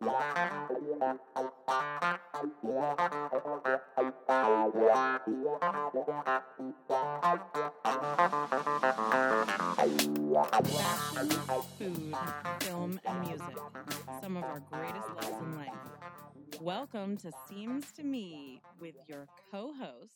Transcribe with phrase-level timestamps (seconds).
[0.00, 0.12] food,
[12.60, 13.56] film, and music.
[14.22, 15.68] Some of our greatest loves in life.
[16.60, 20.14] Welcome to Seems to Me with your co hosts,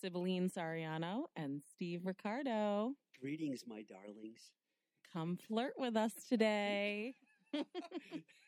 [0.00, 2.94] Sibylline Sariano and Steve Ricardo.
[3.20, 4.50] Greetings, my darlings.
[5.12, 7.14] Come flirt with us today.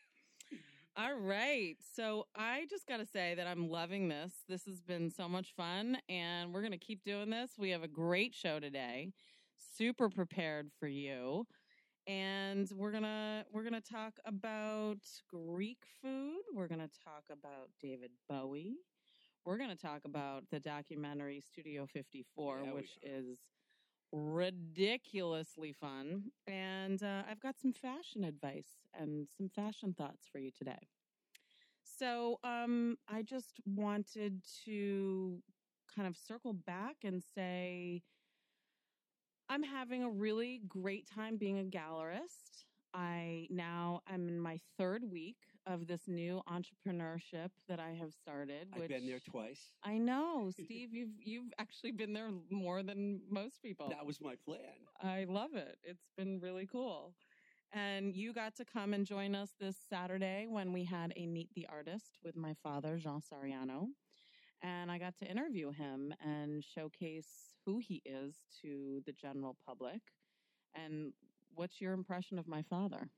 [0.99, 1.75] All right.
[1.95, 4.33] So I just got to say that I'm loving this.
[4.49, 7.51] This has been so much fun, and we're going to keep doing this.
[7.55, 9.11] We have a great show today,
[9.77, 11.45] super prepared for you.
[12.07, 14.99] And we're gonna we're gonna talk about
[15.29, 16.39] Greek food.
[16.55, 18.77] We're gonna talk about David Bowie.
[19.45, 23.37] We're gonna talk about the documentary Studio 54, Yeah, which is
[24.11, 26.31] ridiculously fun.
[26.47, 30.87] And uh, I've got some fashion advice and some fashion thoughts for you today.
[31.97, 35.41] So um, I just wanted to
[35.93, 38.03] kind of circle back and say
[39.49, 42.65] I'm having a really great time being a gallerist.
[42.93, 48.69] I now I'm in my third week of this new entrepreneurship that I have started.
[48.73, 49.71] I've been there twice.
[49.83, 50.93] I know, Steve.
[50.93, 53.89] You've you've actually been there more than most people.
[53.89, 54.59] That was my plan.
[55.01, 55.77] I love it.
[55.83, 57.13] It's been really cool.
[57.73, 61.53] And you got to come and join us this Saturday when we had a Meet
[61.53, 63.87] the Artist with my father, Jean Sariano.
[64.61, 70.01] And I got to interview him and showcase who he is to the general public.
[70.73, 71.13] And
[71.53, 73.11] what's your impression of my father?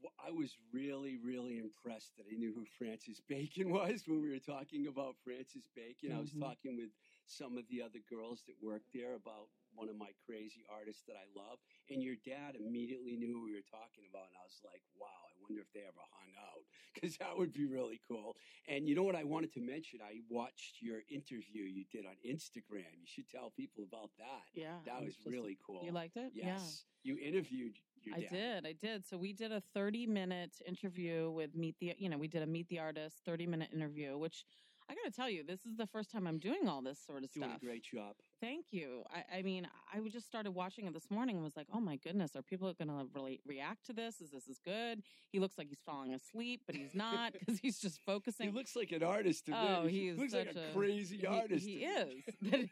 [0.00, 4.30] Well, I was really, really impressed that I knew who Francis Bacon was when we
[4.30, 6.12] were talking about Francis Bacon.
[6.12, 6.40] I was Mhm.
[6.40, 6.90] talking with
[7.26, 11.18] some of the other girls that worked there about one of my crazy artists that
[11.18, 11.58] I love.
[11.90, 14.30] And your dad immediately knew who we were talking about.
[14.30, 17.52] And I was like, wow, I wonder if they ever hung out because that would
[17.52, 18.36] be really cool.
[18.68, 20.00] And you know what I wanted to mention?
[20.02, 22.88] I watched your interview you did on Instagram.
[22.96, 24.46] You should tell people about that.
[24.54, 24.78] Yeah.
[24.86, 25.82] That was really cool.
[25.84, 26.32] You liked it?
[26.32, 26.84] Yes.
[27.02, 28.30] You interviewed your I dad.
[28.30, 28.66] did.
[28.66, 29.06] I did.
[29.06, 32.46] So we did a 30 minute interview with Meet the, you know, we did a
[32.46, 34.44] Meet the Artist 30 minute interview, which
[34.88, 37.24] I got to tell you, this is the first time I'm doing all this sort
[37.24, 37.62] of Doing stuff.
[37.62, 38.14] a great job.
[38.40, 39.02] Thank you.
[39.10, 41.96] I, I mean, I just started watching it this morning and was like, oh my
[41.96, 44.20] goodness, are people going to really react to this?
[44.20, 45.02] Is this is good?
[45.32, 48.48] He looks like he's falling asleep, but he's not because he's just focusing.
[48.50, 49.56] He looks like an artist to me.
[49.58, 51.66] Oh, he is looks like a, a- crazy he, artist.
[51.66, 52.22] He is.
[52.42, 52.68] That is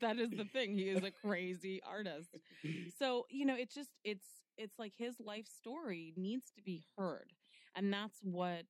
[0.00, 0.72] that is the thing.
[0.72, 2.30] He is a crazy artist.
[2.98, 4.26] So, you know, it's just it's
[4.56, 7.32] it's like his life story needs to be heard.
[7.74, 8.64] And that's what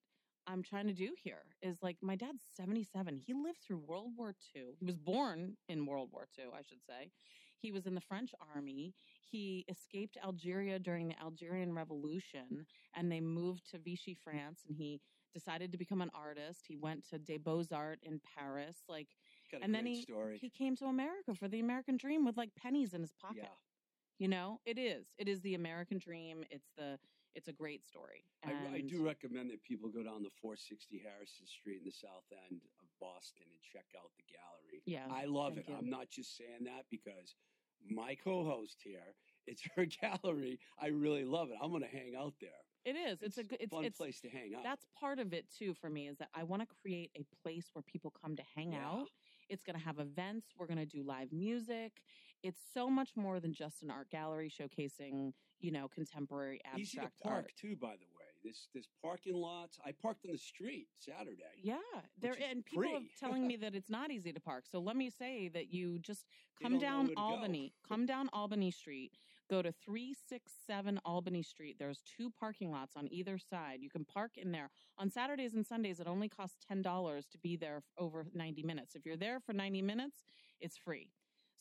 [0.46, 3.16] I'm trying to do here is like my dad's 77.
[3.16, 4.62] He lived through World War II.
[4.78, 7.10] He was born in World War II, I should say.
[7.58, 8.92] He was in the French army.
[9.20, 15.00] He escaped Algeria during the Algerian Revolution and they moved to Vichy, France and he
[15.32, 16.64] decided to become an artist.
[16.66, 19.08] He went to Des Beaux-Arts in Paris like
[19.62, 20.38] and then he story.
[20.40, 23.42] he came to America for the American dream with like pennies in his pocket.
[23.42, 23.48] yeah,
[24.18, 25.06] You know, it is.
[25.18, 26.44] It is the American dream.
[26.50, 26.98] It's the
[27.34, 28.24] it's a great story.
[28.44, 32.26] I, I do recommend that people go down the 460 Harrison Street in the south
[32.50, 34.82] end of Boston and check out the gallery.
[34.84, 35.06] Yeah.
[35.10, 35.66] I love it.
[35.68, 35.74] you.
[35.76, 37.34] I'm not just saying that because
[37.88, 39.14] my co-host here,
[39.46, 40.58] it's her gallery.
[40.80, 41.56] I really love it.
[41.62, 42.50] I'm going to hang out there.
[42.84, 43.22] It is.
[43.22, 44.64] It's, a good it's fun it's place to hang out.
[44.64, 47.66] that's part of it too for me is that I want to create a place
[47.72, 48.84] where people come to hang Yeah.
[48.84, 49.08] out.
[49.48, 50.48] It's going to have events.
[50.58, 52.02] We're going to do live music.
[52.42, 57.04] It's so much more than just an art gallery showcasing, you know, contemporary Easy to
[57.04, 57.52] abstract park art.
[57.60, 58.22] too, by the way.
[58.44, 59.78] This this parking lots.
[59.86, 61.42] I parked on the street Saturday.
[61.62, 61.76] Yeah,
[62.20, 64.64] there and people are telling me that it's not easy to park.
[64.68, 66.26] So let me say that you just
[66.60, 67.22] come down where to go.
[67.22, 69.12] Albany, come down Albany Street,
[69.48, 71.76] go to 367 Albany Street.
[71.78, 73.78] There's two parking lots on either side.
[73.80, 74.70] You can park in there.
[74.98, 76.82] On Saturdays and Sundays it only costs $10
[77.30, 78.96] to be there over 90 minutes.
[78.96, 80.24] If you're there for 90 minutes,
[80.60, 81.10] it's free.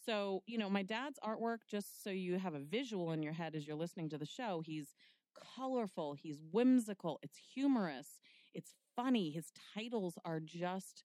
[0.04, 3.56] So, you know, my dad's artwork, just so you have a visual in your head
[3.56, 4.96] as you're listening to the show, he's
[5.36, 8.20] colorful, he's whimsical, it's humorous,
[8.54, 9.32] it's funny.
[9.32, 11.04] His titles are just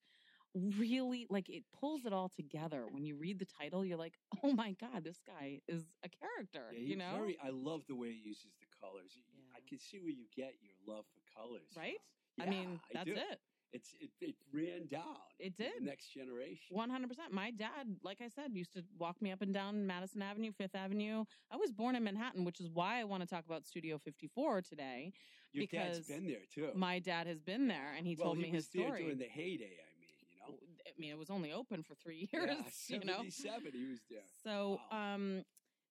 [0.55, 2.87] really like it pulls it all together.
[2.89, 6.71] When you read the title, you're like, oh my God, this guy is a character,
[6.73, 7.17] Yeah, you know?
[7.17, 7.39] very.
[7.39, 9.13] I love the way he uses the colors.
[9.37, 9.67] Y- I Yeah.
[9.69, 11.69] can see where you get your love for colors.
[11.77, 11.99] Right?
[12.41, 13.15] I mean, that's do.
[13.17, 13.41] it.
[13.73, 15.17] It's it, it ran down.
[15.39, 15.83] It did.
[15.83, 16.69] next generation.
[16.77, 17.33] One hundred percent.
[17.33, 20.75] My dad, like I said, used to walk me up and down Madison Avenue, Fifth
[20.75, 21.25] Avenue.
[21.51, 24.29] I was born in Manhattan, which is why I want to talk about Studio Fifty
[24.35, 25.13] Four today.
[25.53, 26.69] Your because dad's been there too.
[26.75, 29.03] My dad has been there, and he well, told he me his story.
[29.03, 29.65] during the heyday.
[29.65, 32.49] I mean, you know, I mean, it was only open for three years.
[32.89, 33.73] yeah, you know, seventy-seven.
[33.73, 34.21] He was there.
[34.43, 35.15] So, Wow.
[35.15, 35.43] um,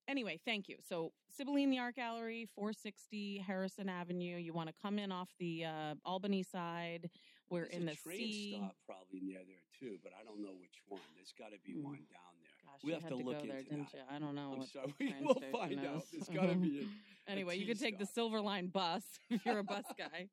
[0.07, 0.77] anyway, thank you.
[0.87, 4.37] So Sibylline the Art Gallery, 460 Harrison Avenue.
[4.37, 7.09] You want to come in off the uh, Albany side.
[7.49, 8.55] We're There's in a the train sea.
[8.57, 11.01] stop probably near there too, but I don't know which one.
[11.15, 11.83] There's got to be Mm.
[11.83, 12.51] one down there.
[12.65, 13.97] Gosh, we you have to to look there, into didn't that.
[13.97, 14.15] you?
[14.15, 14.53] I don't know.
[14.57, 14.93] I'm sorry.
[15.21, 16.03] We'll station find out.
[16.11, 16.87] There's got to be.
[17.27, 18.05] A, anyway, you T could take the.
[18.05, 20.27] Silver Line bus if you're a bus guy.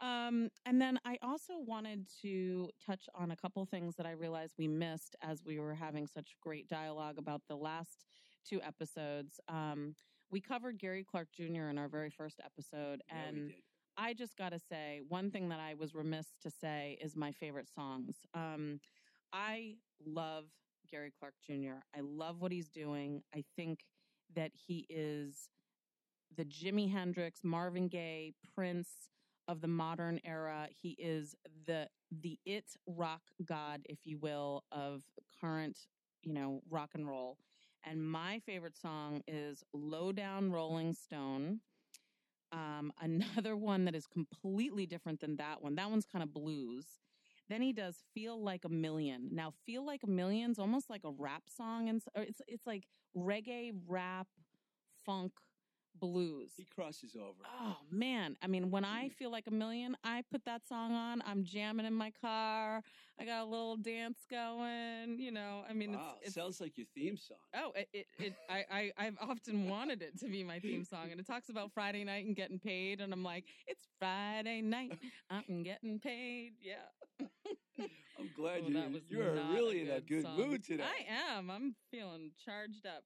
[0.00, 4.54] Um, and then I also wanted to touch on a couple things that I realized
[4.58, 8.06] we missed as we were having such great dialogue about the last
[8.48, 9.40] two episodes.
[9.48, 9.94] Um,
[10.30, 11.68] we covered Gary Clark Jr.
[11.68, 13.52] in our very first episode, yeah, we and.
[13.98, 17.32] I just got to say, one thing that I was remiss to say is my
[17.32, 18.16] favorite songs.
[18.34, 18.80] Um,
[19.32, 20.44] I love
[20.90, 21.80] Gary Clark Jr.
[21.96, 23.22] I love what he's doing.
[23.34, 23.80] I think
[24.34, 25.48] that he is
[26.36, 28.88] the Jimi Hendrix, Marvin Gaye, Prince
[29.48, 30.68] of the modern era.
[30.70, 31.34] He is
[31.66, 35.02] the the it rock god, if you will, of
[35.40, 35.78] current,
[36.22, 37.38] you know, rock and roll.
[37.84, 41.60] And my favorite song is Low Down Rolling Stone.
[42.56, 45.76] Um, another one that is completely different than that one.
[45.76, 46.86] That one's kind of blues.
[47.48, 51.12] Then he does "Feel Like a Million." Now, "Feel Like a Million's almost like a
[51.12, 52.84] rap song, and it's it's like
[53.16, 54.28] reggae, rap,
[55.04, 55.32] funk,
[56.00, 56.52] blues.
[56.56, 57.42] He crosses over.
[57.60, 58.36] Oh man!
[58.42, 61.22] I mean, when I feel like a million, I put that song on.
[61.26, 62.82] I'm jamming in my car.
[63.18, 65.18] I got a little dance going.
[65.18, 67.38] You know, I mean, wow, it's, it's sounds like your theme song.
[67.54, 71.08] Oh, it, it, it I, I, I've often wanted it to be my theme song,
[71.10, 74.98] and it talks about Friday night and getting paid, and I'm like, it's Friday night,
[75.30, 77.26] I'm getting paid, yeah.
[78.18, 80.36] I'm glad Oh, you, you're really in a good good song.
[80.38, 80.84] mood today.
[80.84, 81.50] I am.
[81.50, 83.04] I'm feeling charged up.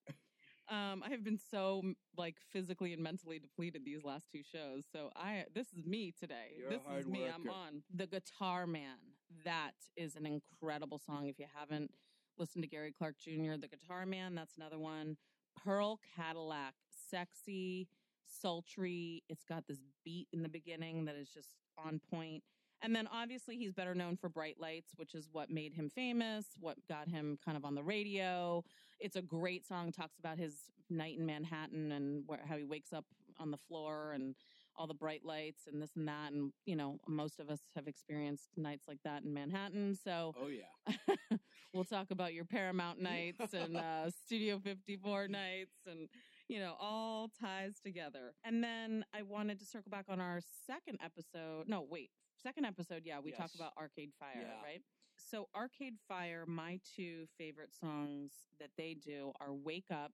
[0.71, 1.83] Um, I have been so
[2.17, 4.85] like physically and mentally depleted these last two shows.
[4.93, 6.55] So I, this is me today.
[6.57, 7.27] You're this is me.
[7.27, 8.97] I'm on the Guitar Man.
[9.45, 11.27] That is an incredible song.
[11.27, 11.91] If you haven't
[12.39, 15.17] listened to Gary Clark Jr., the Guitar Man, that's another one.
[15.65, 16.75] Pearl Cadillac,
[17.11, 17.89] sexy,
[18.25, 19.25] sultry.
[19.29, 22.45] It's got this beat in the beginning that is just on point.
[22.83, 26.47] And then obviously he's better known for Bright Lights, which is what made him famous,
[26.61, 28.65] what got him kind of on the radio.
[29.01, 30.55] It's a great song, talks about his
[30.91, 33.05] night in Manhattan and where, how he wakes up
[33.39, 34.35] on the floor and
[34.77, 36.33] all the bright lights and this and that.
[36.33, 39.97] And, you know, most of us have experienced nights like that in Manhattan.
[40.03, 41.05] So oh yeah.
[41.75, 46.09] we'll talk about your Paramount nights and uh, Studio 54 nights and,
[46.49, 48.35] you know, all ties together.
[48.45, 51.69] And then I wanted to circle back on our second episode.
[51.69, 52.11] No, wait,
[52.43, 53.03] second episode.
[53.05, 53.55] Yeah, we talk Yes.
[53.55, 54.63] about Arcade Fire, Yeah.
[54.63, 54.83] right?
[55.31, 60.11] So, Arcade Fire, my two favorite songs that they do are Wake Up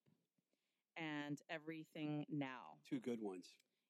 [0.94, 2.76] and Everything Now.
[2.86, 3.46] Two good ones.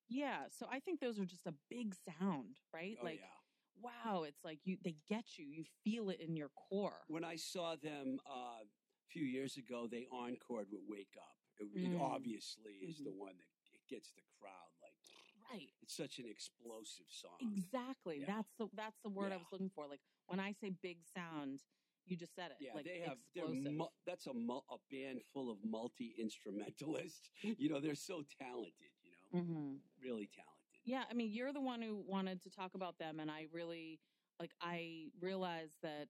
[0.09, 2.97] Yeah, so I think those are just a big sound, right?
[3.01, 3.83] Oh like, yeah.
[3.83, 5.47] wow, it's like you they get you.
[5.47, 7.03] You feel it in your core.
[7.09, 8.67] When I saw them uh, a
[9.11, 12.01] few years ago, they encored with "Wake Up." It, it Mm.
[12.01, 13.19] obviously is the Mhm.
[13.19, 14.71] one that it gets the crowd.
[15.57, 15.69] Right.
[15.83, 17.39] It's such an explosive song.
[17.57, 18.19] Exactly.
[18.21, 18.27] Yeah.
[18.37, 19.87] That's the that's the word I was looking for.
[19.89, 21.61] Like when I say big sound,
[22.05, 22.57] you just said it.
[22.61, 23.19] Yeah, like they have.
[23.35, 23.73] explosive.
[23.73, 27.31] Mu- that's a mu- a band full of multi instrumentalists.
[27.43, 28.93] you know, they're so talented.
[29.03, 29.11] You
[29.41, 29.79] know, Mhm.
[30.03, 30.81] really talented.
[30.85, 33.99] Yeah, I mean, you're the one who wanted to talk about them, and I really
[34.39, 34.53] like.
[34.61, 36.09] I realized that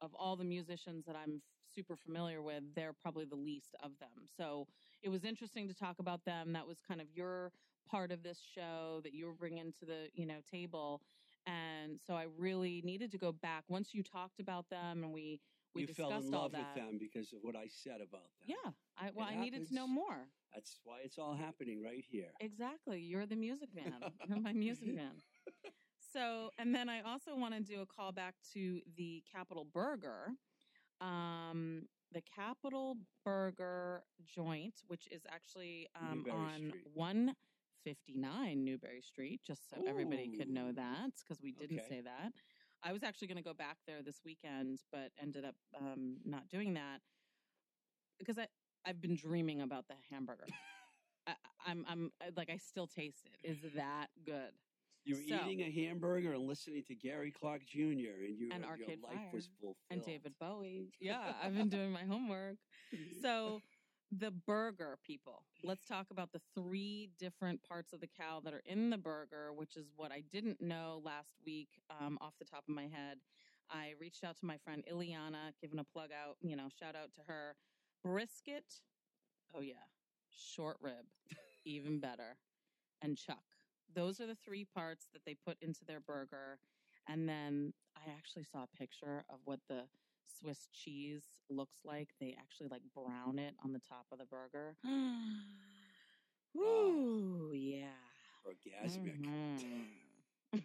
[0.00, 1.42] of all the musicians that I'm
[1.74, 4.26] super familiar with, they're probably the least of them.
[4.36, 4.66] So
[5.02, 6.52] it was interesting to talk about them.
[6.52, 7.50] That was kind of your
[7.86, 11.00] part of this show that you were bringing to the you know table,
[11.46, 15.40] and so I really needed to go back once you talked about them and we
[15.74, 16.74] we you discussed fell in love that.
[16.74, 18.46] with them because of what I said about them.
[18.46, 20.28] Yeah, I well, It I needed to know more.
[20.54, 22.32] That's why it's all happening right here.
[22.40, 23.00] Exactly.
[23.00, 23.94] You're the music man.
[24.26, 25.12] You're my music man.
[26.12, 30.30] So, and then I also want to do a call back to the Capital Burger.
[31.02, 31.82] Um,
[32.12, 36.86] the Capital Burger joint, which is actually um, on Street.
[37.90, 41.88] 159 Newbury Street, just so everybody could know that, because we didn't Okay.
[41.88, 42.32] say that.
[42.82, 46.48] I was actually going to go back there this weekend, but ended up um, not
[46.48, 47.00] doing that
[48.18, 48.46] because I,
[48.84, 50.46] I've been dreaming about the hamburger.
[51.26, 51.34] I,
[51.66, 53.48] I'm, I'm like, I still taste it.
[53.48, 54.52] Is that good?
[55.04, 57.80] You're So- eating a hamburger and listening to Gary Clark Jr.
[58.26, 59.52] and you And your Arcade life was Fire.
[59.60, 59.76] fulfilled.
[59.90, 60.92] And David Bowie.
[61.00, 62.56] Yeah, I've been doing my homework.
[63.22, 63.60] So,
[64.12, 65.42] the burger, people.
[65.62, 69.52] Let's talk about the three different parts of the cow that are in the burger,
[69.54, 71.68] which is what I didn't know last week
[72.00, 73.18] um, off the top of my head.
[73.70, 77.12] I reached out to my friend Ileana, giving a plug out, you know, shout out
[77.14, 77.56] to her.
[78.02, 78.64] Brisket,
[79.54, 79.74] oh yeah.
[80.30, 81.06] Short rib,
[81.64, 82.36] even better.
[83.02, 83.42] And chuck.
[83.94, 86.58] Those are the three parts that they put into their burger.
[87.08, 89.82] And then I actually saw a picture of what the
[90.40, 92.10] Swiss cheese looks like.
[92.20, 94.76] They actually like brown it on the top of the burger.
[96.56, 97.88] Ooh, yeah.
[98.46, 99.20] Orgasmic.
[99.20, 99.92] Mhm.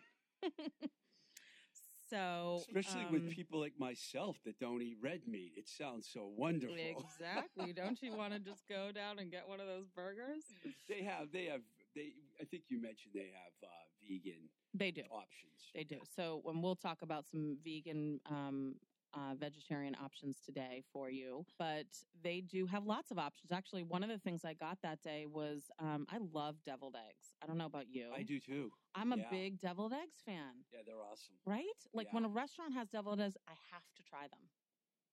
[2.10, 5.54] so, Especially um, with people like myself that don't eat red meat.
[5.58, 6.76] It sounds so wonderful.
[6.78, 7.74] Exactly.
[7.74, 10.44] Don't you want to just go down and get one of those burgers?
[10.88, 11.62] they have, they have,
[11.96, 12.14] they.
[12.40, 13.68] I think you mentioned they have uh,
[14.08, 15.04] vegan They do.
[15.12, 15.72] options.
[15.76, 16.00] They do.
[16.16, 18.76] So when we'll talk about some vegan, um,
[19.14, 21.86] uh, vegetarian options today for you, but
[22.24, 23.52] they do have lots of options.
[23.52, 27.36] Actually, one of the things I got that day was um, I love deviled eggs.
[27.44, 28.12] I don't know about you.
[28.16, 28.72] I do too.
[28.96, 29.24] I'm a yeah.
[29.30, 30.66] big deviled eggs fan.
[30.74, 31.36] Yeah, they're awesome.
[31.46, 31.64] Right?
[31.94, 32.16] Like Yeah.
[32.16, 34.50] when a restaurant has deviled eggs, I have to try them.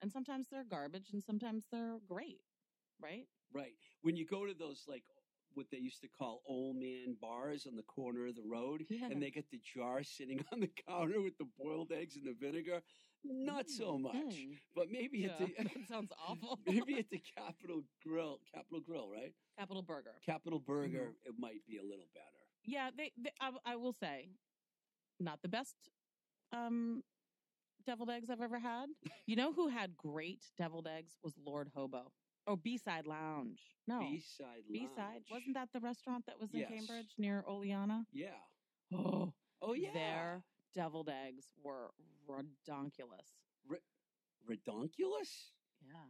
[0.01, 2.43] And sometimes they're garbage, and sometimes they're great.
[3.01, 3.27] Right?
[3.53, 3.75] Right.
[4.03, 5.05] When you go to those like
[5.55, 9.07] what they used to call old man bars on the corner of the road, Yeah.
[9.11, 12.35] and they get the jar sitting on the counter with the boiled eggs and the
[12.39, 12.81] vinegar,
[13.25, 14.15] not so Mm, much.
[14.15, 14.59] mm.
[14.75, 16.59] But maybe Yeah, at the sounds awful.
[16.67, 19.33] maybe at the Capital Grill, Capitol Grill, right?
[19.59, 20.15] Capital Burger.
[20.25, 21.29] Capital Burger, Mm-hmm.
[21.31, 22.25] it might be a little better.
[22.65, 23.13] Yeah, they.
[23.17, 24.29] they I, I will say,
[25.21, 25.75] not the best
[26.53, 27.03] um,
[27.87, 28.87] deviled eggs I've ever had.
[29.27, 32.13] You know who had great deviled eggs was Lord Hobo.
[32.47, 33.61] Oh, B Side Lounge.
[33.87, 35.23] No, B side, B Side.
[35.31, 36.71] Wasn't that the restaurant that was in Yes.
[36.71, 38.05] Cambridge near Oleana?
[38.13, 38.29] Yeah.
[38.93, 39.93] Oh, Oh yeah.
[39.93, 40.43] their
[40.75, 41.91] deviled eggs were
[42.29, 43.37] redonkulous.
[44.49, 45.53] Redonkulous.
[45.83, 46.09] Yeah, Wow.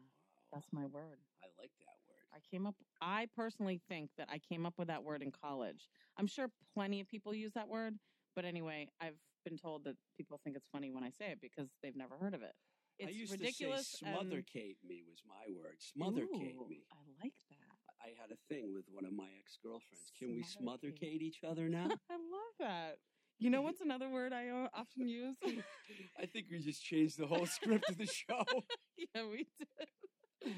[0.52, 1.18] that's my word.
[1.42, 2.24] I like that word.
[2.32, 2.76] I came up.
[3.00, 5.88] I personally think that I came up with that word in college.
[6.16, 7.98] I'm sure plenty of people use that word,
[8.36, 11.68] but anyway, I've been told that people think it's funny when I say it because
[11.82, 12.54] they've never heard of it.
[12.98, 13.90] It's I used ridiculous.
[13.92, 15.78] to say smothercate me was my word.
[15.78, 16.84] Smothercate Ooh, me.
[16.92, 17.78] I like that.
[18.02, 20.10] I had a thing with one of my ex girlfriends.
[20.18, 21.86] Can we smothercate each other now?
[22.10, 22.98] I love that.
[23.38, 25.37] You know what's another word I uh, often use?
[26.21, 28.45] I think we just changed the whole script of the show.
[29.14, 30.54] yeah, we did.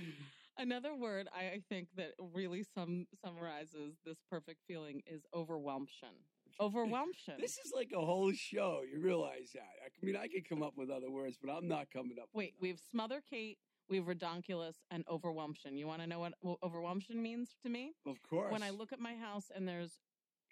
[0.59, 6.15] Another word I I think that really sum summarizes this perfect feeling is overwhelmtion.
[6.61, 7.39] Overwhelmtion.
[7.41, 8.83] This is like a whole show.
[8.91, 9.71] You realize that?
[9.85, 12.29] I mean, I could come up with other words, but I'm not coming up.
[12.35, 13.57] Wait, with we have smother Kate,
[13.89, 15.79] we have redonkulous, and overwhelmtion.
[15.79, 17.95] You want to know what o- overwhelmtion means to me?
[18.07, 18.53] Of course.
[18.53, 19.93] When I look at my house and there's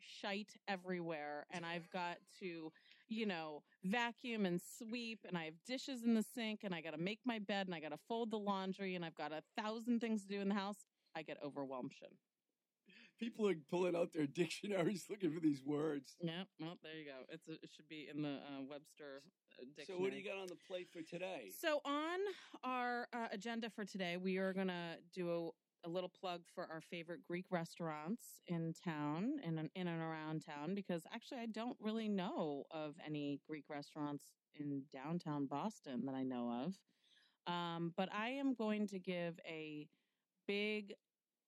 [0.00, 2.73] shite everywhere, and I've got to,
[3.09, 6.93] you know, vacuum and sweep, and I have dishes in the sink, and I got
[6.93, 9.43] to make my bed, and I got to fold the laundry, and I've got a
[9.61, 11.93] thousand things to do in the house, I get overwhelmed.
[13.19, 16.17] people are pulling out their dictionaries looking for these words.
[16.21, 17.25] Yeah, well, there you go.
[17.28, 19.23] It's a, it should be in the uh, Webster
[19.61, 19.99] uh, dictionary.
[19.99, 21.50] So, what do you got on the plate for today?
[21.61, 22.19] So on
[22.62, 25.52] our uh, agenda for today, we are going to do
[25.85, 30.45] a, little plug for our favorite Greek restaurants in town, in and- in and around
[30.45, 36.15] town, because actually I don't really know of any Greek restaurants in downtown Boston that
[36.15, 36.79] I know of.
[37.47, 39.89] Um, but I am going to give a
[40.47, 40.95] big,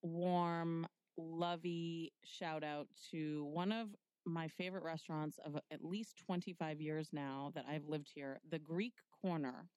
[0.02, 3.94] warm, lovey shout out to one of
[4.24, 8.94] my favorite restaurants of at least 25 years now that I've lived here, the Greek
[9.20, 9.68] Corner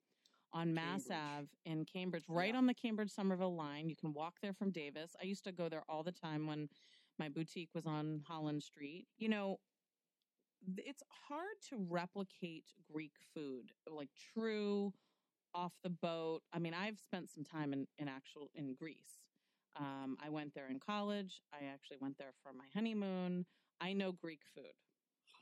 [0.54, 1.18] on Mass Cambridge.
[1.40, 2.58] Ave in Cambridge, right Yeah.
[2.58, 3.90] on the Cambridge Somerville line.
[3.90, 5.16] You can walk there from Davis.
[5.22, 6.70] I used to go there all the time when
[7.18, 9.08] my boutique was on Holland Street.
[9.18, 9.60] You know,
[10.78, 14.94] it's hard to replicate Greek food, like true
[15.54, 16.42] off the boat.
[16.54, 19.20] I mean, I've spent some time in, in actual in Greece.
[19.76, 21.42] Um, I went there in college.
[21.52, 23.46] I actually went there for my honeymoon.
[23.82, 24.74] I know Greek food.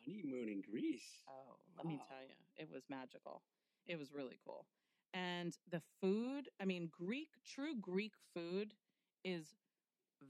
[0.05, 1.23] Honeymoon in Greece.
[1.27, 3.43] Oh, let me tell you, it was magical.
[3.85, 4.65] It was really cool.
[5.13, 8.73] And the food, I mean, Greek, true Greek food
[9.23, 9.55] is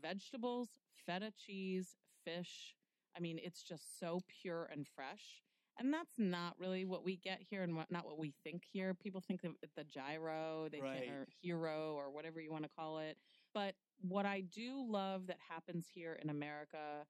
[0.02, 0.70] vegetables,
[1.06, 2.76] feta cheese, fish.
[3.16, 5.44] I mean, it's just so pure and fresh.
[5.80, 8.94] And that's not really what we get here and what, not what we think here.
[8.94, 11.00] People think of the gyro, they Right.
[11.00, 13.18] think, or hero, or whatever you want to call it.
[13.54, 17.06] But what I do love that happens here in America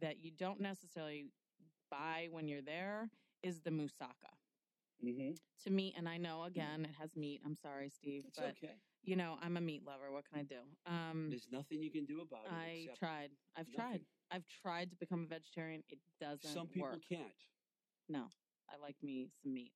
[0.00, 1.26] that you don't necessarily
[1.90, 3.10] buy when you're there
[3.42, 4.32] is the moussaka.
[5.04, 5.30] Mm-hmm.
[5.64, 5.94] To meat.
[5.96, 7.40] and I know again it has meat.
[7.44, 8.74] I'm sorry, Steve, It's but okay.
[9.02, 10.10] you know I'm a meat lover.
[10.10, 10.60] What can I do?
[10.86, 12.52] Um, There's nothing you can do about it.
[12.52, 13.30] I tried.
[13.56, 14.00] I've tried.
[14.30, 15.82] I've tried to become a vegetarian.
[15.88, 17.00] It doesn't Some people work.
[17.08, 17.28] can't.
[18.08, 18.24] No,
[18.70, 19.72] I like me some meat.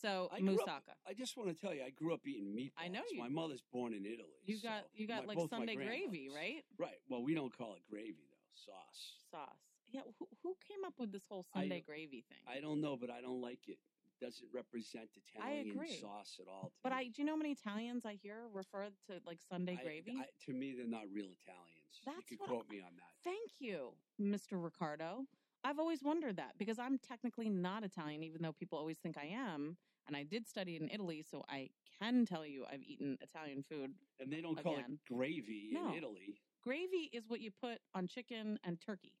[0.00, 2.72] So I grew up- I just want to tell you, I grew up eating meatballs.
[2.84, 4.40] I know you- My mother's born in Italy.
[4.44, 6.64] You got so you got my- like Sunday gravy, right?
[6.76, 7.00] Right.
[7.08, 8.36] Well, we don't call it gravy though.
[8.52, 9.22] Sauce.
[9.30, 9.60] Sauce.
[9.88, 10.00] Yeah.
[10.18, 12.38] Who, who came up with this whole I- Sunday gravy thing?
[12.48, 13.78] I don't know, but I don't like it.
[14.22, 16.72] It doesn't represent Italian sauce at all.
[16.84, 16.96] but me.
[16.98, 20.16] I do you know how many Italians I hear refer to like Sunday I- gravy?
[20.16, 22.00] I- to me, they're not real Italians.
[22.06, 23.10] That's you could what quote me on that.
[23.24, 24.62] Thank you, Mr.
[24.62, 25.26] Ricardo.
[25.64, 29.26] I've always wondered that because I'm technically not Italian, even though people always think I
[29.26, 29.76] am.
[30.06, 33.94] And I did study in Italy, so I can tell you I've eaten Italian food.
[34.20, 35.88] And they don't call it gravy No.
[35.88, 36.40] in Italy.
[36.62, 39.14] Gravy is what you put on chicken and turkey.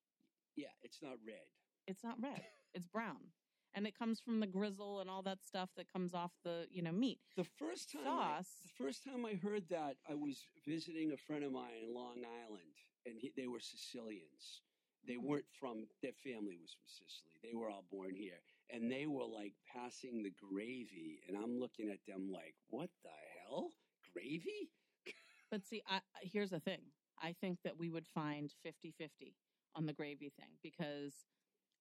[0.56, 1.46] Yeah, it's not red.
[1.86, 2.42] It's not red,
[2.74, 3.32] it's brown.
[3.74, 6.82] And it comes from the grizzle and all that stuff that comes off the, you
[6.82, 7.20] know, meat.
[7.36, 8.48] The first time I, Sauce.
[8.62, 12.24] the first time I heard that, I was visiting a friend of mine in Long
[12.44, 12.76] Island,
[13.06, 14.62] and he, they were Sicilians.
[15.06, 15.26] They Mm-hmm.
[15.26, 17.38] weren't from their family was from Sicily.
[17.42, 21.90] They were all born here, and they were like passing the gravy, and I'm looking
[21.90, 23.10] at them like, "What the
[23.40, 23.72] hell,
[24.12, 24.70] gravy?"
[25.50, 26.92] But see, I, I- here's the thing.
[27.20, 29.36] I think that we would find 50 50
[29.74, 31.26] on the gravy thing because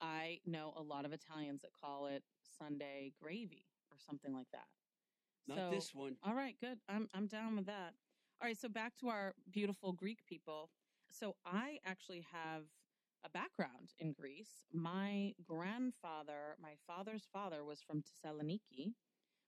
[0.02, 2.24] I know a lot of Italians that call it
[2.58, 4.68] Sunday gravy or something like that.
[5.48, 6.18] Not So- this one.
[6.24, 6.80] All right, good.
[6.90, 7.94] I'm I'm down with that.
[8.42, 10.72] All right, so back to our beautiful Greek people.
[11.12, 12.64] So I actually have
[13.24, 14.66] a background in Greece.
[14.72, 18.94] My grandfather, my father's father was from Thessaloniki,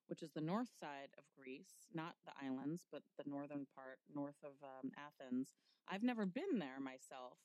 [0.07, 4.43] which is the north side of Greece, not the islands, but the northern part, north
[4.43, 5.53] of um, Athens.
[5.87, 7.39] I've never been there myself,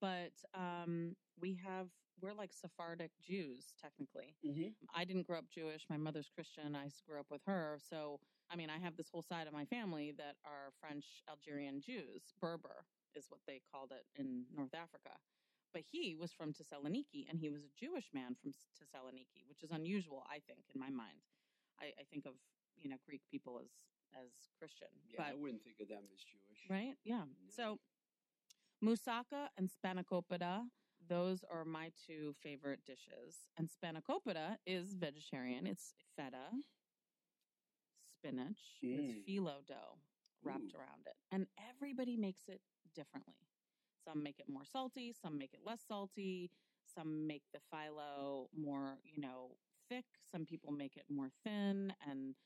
[0.00, 1.88] but um, we have
[2.20, 4.34] we're like Sephardic Jews technically.
[4.46, 4.74] Mm-hmm.
[4.94, 5.86] I didn't grow up Jewish.
[5.88, 6.74] My mother's Christian.
[6.74, 7.78] I grew up with her.
[7.78, 8.18] So,
[8.50, 12.34] I mean, I have this whole side of my family that are French Algerian Jews.
[12.40, 15.14] Berber is what they called it in North Africa.
[15.72, 19.70] But he was from Thessaloniki and he was a Jewish man from Thessaloniki, which is
[19.70, 21.22] unusual, I think, in my mind.
[21.80, 22.32] I, I think of,
[22.76, 23.70] you know, Greek people as
[24.16, 24.88] as Christian.
[25.12, 26.64] Yeah, I wouldn't think of them as Jewish.
[26.70, 26.96] right?
[27.04, 27.28] Yeah.
[27.28, 27.52] No.
[27.52, 27.78] So
[28.82, 30.68] moussaka and spanakopita,
[31.08, 33.48] those are my two favorite dishes.
[33.56, 35.66] And spanakopita is vegetarian.
[35.66, 36.50] It's feta,
[38.04, 39.24] spinach with Mm.
[39.26, 40.00] phyllo dough
[40.42, 40.78] wrapped Ooh.
[40.78, 41.16] around it.
[41.30, 42.60] And everybody makes it
[42.94, 43.48] differently.
[44.04, 46.50] Some make it more salty, some make it less salty,
[46.84, 49.56] some make the phyllo more, you know,
[49.88, 52.36] thick, some people make it more thin and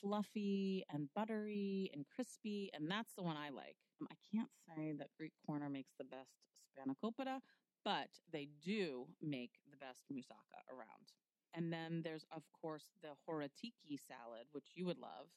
[0.00, 3.76] fluffy and buttery and crispy, and that's the one I like.
[4.02, 6.32] Um, I can't say that Greek Corner makes the best
[6.66, 7.40] spanakopita,
[7.84, 11.12] but they do make the best moussaka around.
[11.54, 15.28] And then there's, of course, the horiatiki salad, which you would love,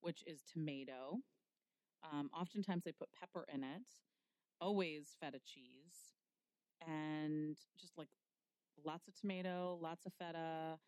[0.00, 1.18] which is tomato.
[2.02, 3.82] Um, oftentimes they put pepper in it,
[4.60, 6.14] always feta cheese,
[6.86, 8.08] and just like
[8.84, 10.78] lots of tomato, lots of feta,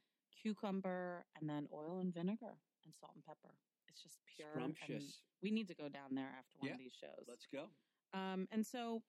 [0.42, 3.54] cucumber, and then oil and vinegar and salt and pepper.
[3.94, 4.50] It's just pure.
[4.50, 5.22] Scrumptious.
[5.40, 7.24] we need to go down there after one Yeah, of these shows.
[7.28, 7.70] Let's go.
[8.12, 9.02] Um, and so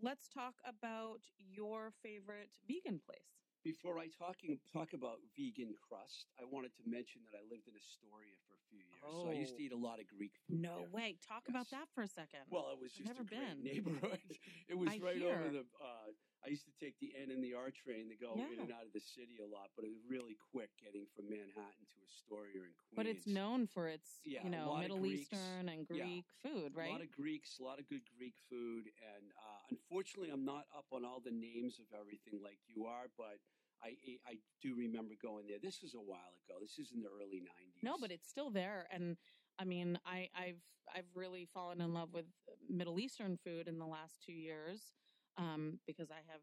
[0.00, 3.36] let's talk about your favorite vegan place.
[3.62, 7.76] Before I talking talk about vegan crust, I wanted to mention that I lived in
[7.76, 8.32] Astoria
[8.70, 9.66] few years, so I used to Oh.
[9.66, 10.60] eat a lot of Greek food.
[10.60, 10.90] No there.
[10.90, 11.18] way.
[11.26, 12.40] Talk about that for a second.
[12.50, 13.62] Well, it was I've just never a been.
[13.62, 14.20] neighborhood.
[14.70, 15.66] It was I right over the.
[15.82, 18.72] Uh, I used to take the N and the R train to go in and
[18.72, 21.98] out of the city a lot, but it was really quick getting from Manhattan to
[22.06, 22.96] Astoria and Queens.
[22.96, 26.04] but it's known for its, Yeah, you know, Middle Eastern and Yeah.
[26.06, 26.88] Greek food, right?
[26.88, 30.64] A lot of Greeks, a lot of good Greek food, and uh, unfortunately, I'm not
[30.74, 33.36] up on all the names of everything like you are, but
[33.82, 35.58] I I do remember going there.
[35.62, 36.58] This was a while ago.
[36.60, 37.82] This is in the early '90s.
[37.82, 39.16] No, but it's still there, and
[39.58, 40.62] I mean, I, I've
[40.94, 42.26] I've really fallen in love with
[42.68, 44.92] Middle Eastern food in the last two years
[45.36, 46.40] um, because I have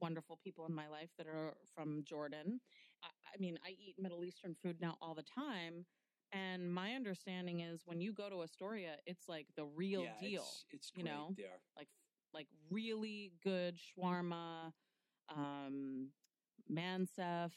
[0.00, 2.60] wonderful people in my life that are from Jordan.
[3.02, 5.86] I, I mean, I eat Middle Eastern food now all the time.
[6.30, 10.42] And my understanding is when you go to Astoria, it's like the real yeah, deal.
[10.42, 11.34] It's, it's you know?
[11.36, 11.60] there.
[11.76, 11.88] like
[12.34, 14.72] like really good shawarma,
[15.34, 16.08] um,
[16.70, 17.52] mansaf.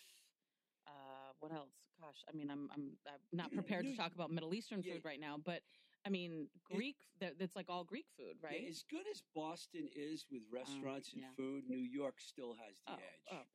[0.88, 1.72] Uh, what else?
[2.00, 4.94] Gosh, I mean, I'm I'm, I'm not prepared to talk about Middle Eastern yeah.
[4.94, 5.62] food right now, but
[6.06, 6.96] I mean, Greek.
[7.20, 8.66] that That's like all Greek food, Yeah, right?
[8.68, 11.34] as good as Boston is with restaurants and yeah.
[11.38, 13.28] food, New York still has the oh, edge.
[13.32, 13.46] oh,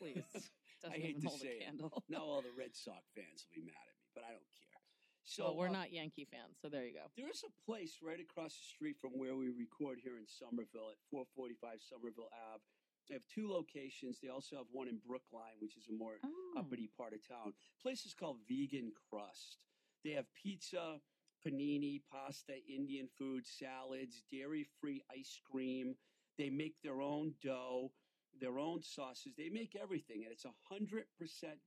[0.00, 0.24] please,
[0.82, 1.64] doesn't hate even to hold say a it.
[1.64, 2.02] candle.
[2.08, 4.80] now all the Red Sox fans will be mad at me, but I don't care.
[5.24, 7.06] So well, we're uh, not Yankee fans, so there you go.
[7.16, 10.90] There is a place right across the street from where we record here in Somerville
[10.90, 12.64] at 445 Somerville Ave.
[13.08, 14.18] They have two locations.
[14.20, 17.52] They also have one in Brookline, which is a more Oh, uppity part of town.
[17.82, 19.58] Place is called Vegan Crust.
[20.04, 21.00] They have pizza,
[21.46, 25.94] panini, pasta, Indian food, salads, dairy free ice cream.
[26.38, 27.92] They make their own dough,
[28.40, 29.34] their own sauces.
[29.36, 31.04] They make everything, and it's 100%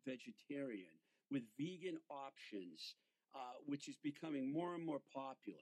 [0.05, 0.95] vegetarian
[1.31, 2.95] with vegan options,
[3.35, 5.59] uh, which is becoming more and more popular.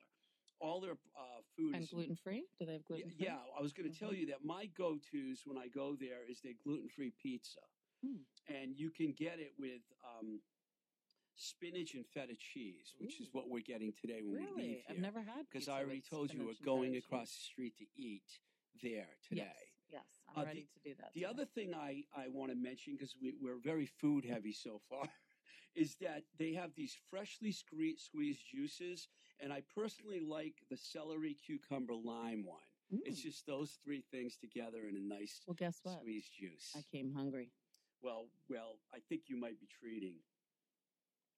[0.60, 2.46] All their uh, food and gluten free?
[2.60, 3.26] Do they have gluten free?
[3.26, 4.20] Yeah, I was going to tell Mhm.
[4.20, 7.60] you that my go tos when I go there is their gluten free pizza.
[8.02, 8.24] Hmm.
[8.48, 10.42] And you can get it with um,
[11.36, 14.84] spinach and feta cheese, which is what we're getting today when we leave here.
[14.90, 17.38] I've never had Because I already told you we're going across cheese.
[17.38, 18.40] the street to eat
[18.82, 19.42] there today.
[19.42, 19.58] Yes,
[19.90, 21.14] yes, I'm Uh, ready to do that.
[21.14, 21.26] The today.
[21.30, 25.04] other thing I, I want to mention, because we, we're very food heavy so far,
[25.76, 29.08] is that they have these freshly squeezed juices.
[29.40, 32.62] And I personally like the celery, cucumber, lime one.
[33.06, 33.24] It's Mm.
[33.24, 36.00] just those three things together in a nice well, guess what?
[36.00, 36.72] squeezed juice.
[36.76, 37.52] I came hungry.
[38.02, 40.16] Well, well, I think you might be treating.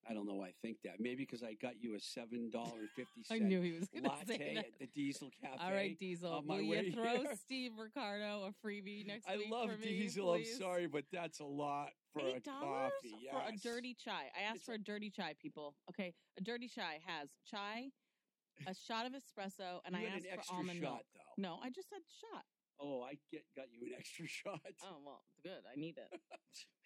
[0.08, 1.00] I don't know why I think that.
[1.00, 4.10] Maybe because I got you a seven dollar fifty I knew he was going to
[4.26, 5.64] say latte at the Diesel Cafe.
[5.64, 6.32] All right, Diesel.
[6.32, 7.36] on my Will way you throw here.
[7.36, 10.32] Steve Ricardo a freebie next I week love for me, Diesel.
[10.34, 13.28] I'm sorry, but that's a lot for Eight a dollars coffee.
[13.32, 14.32] for a dirty chai.
[14.38, 15.76] I asked It's for a dirty chai, people.
[15.90, 17.92] Okay, a dirty chai has chai,
[18.68, 21.06] a shot of espresso, and You I had asked an for almond shot, milk.
[21.16, 21.42] though.
[21.42, 22.44] No, I just said shot.
[22.80, 24.60] Oh, I get got you an extra shot.
[24.84, 25.64] Oh well, good.
[25.72, 26.20] I need it.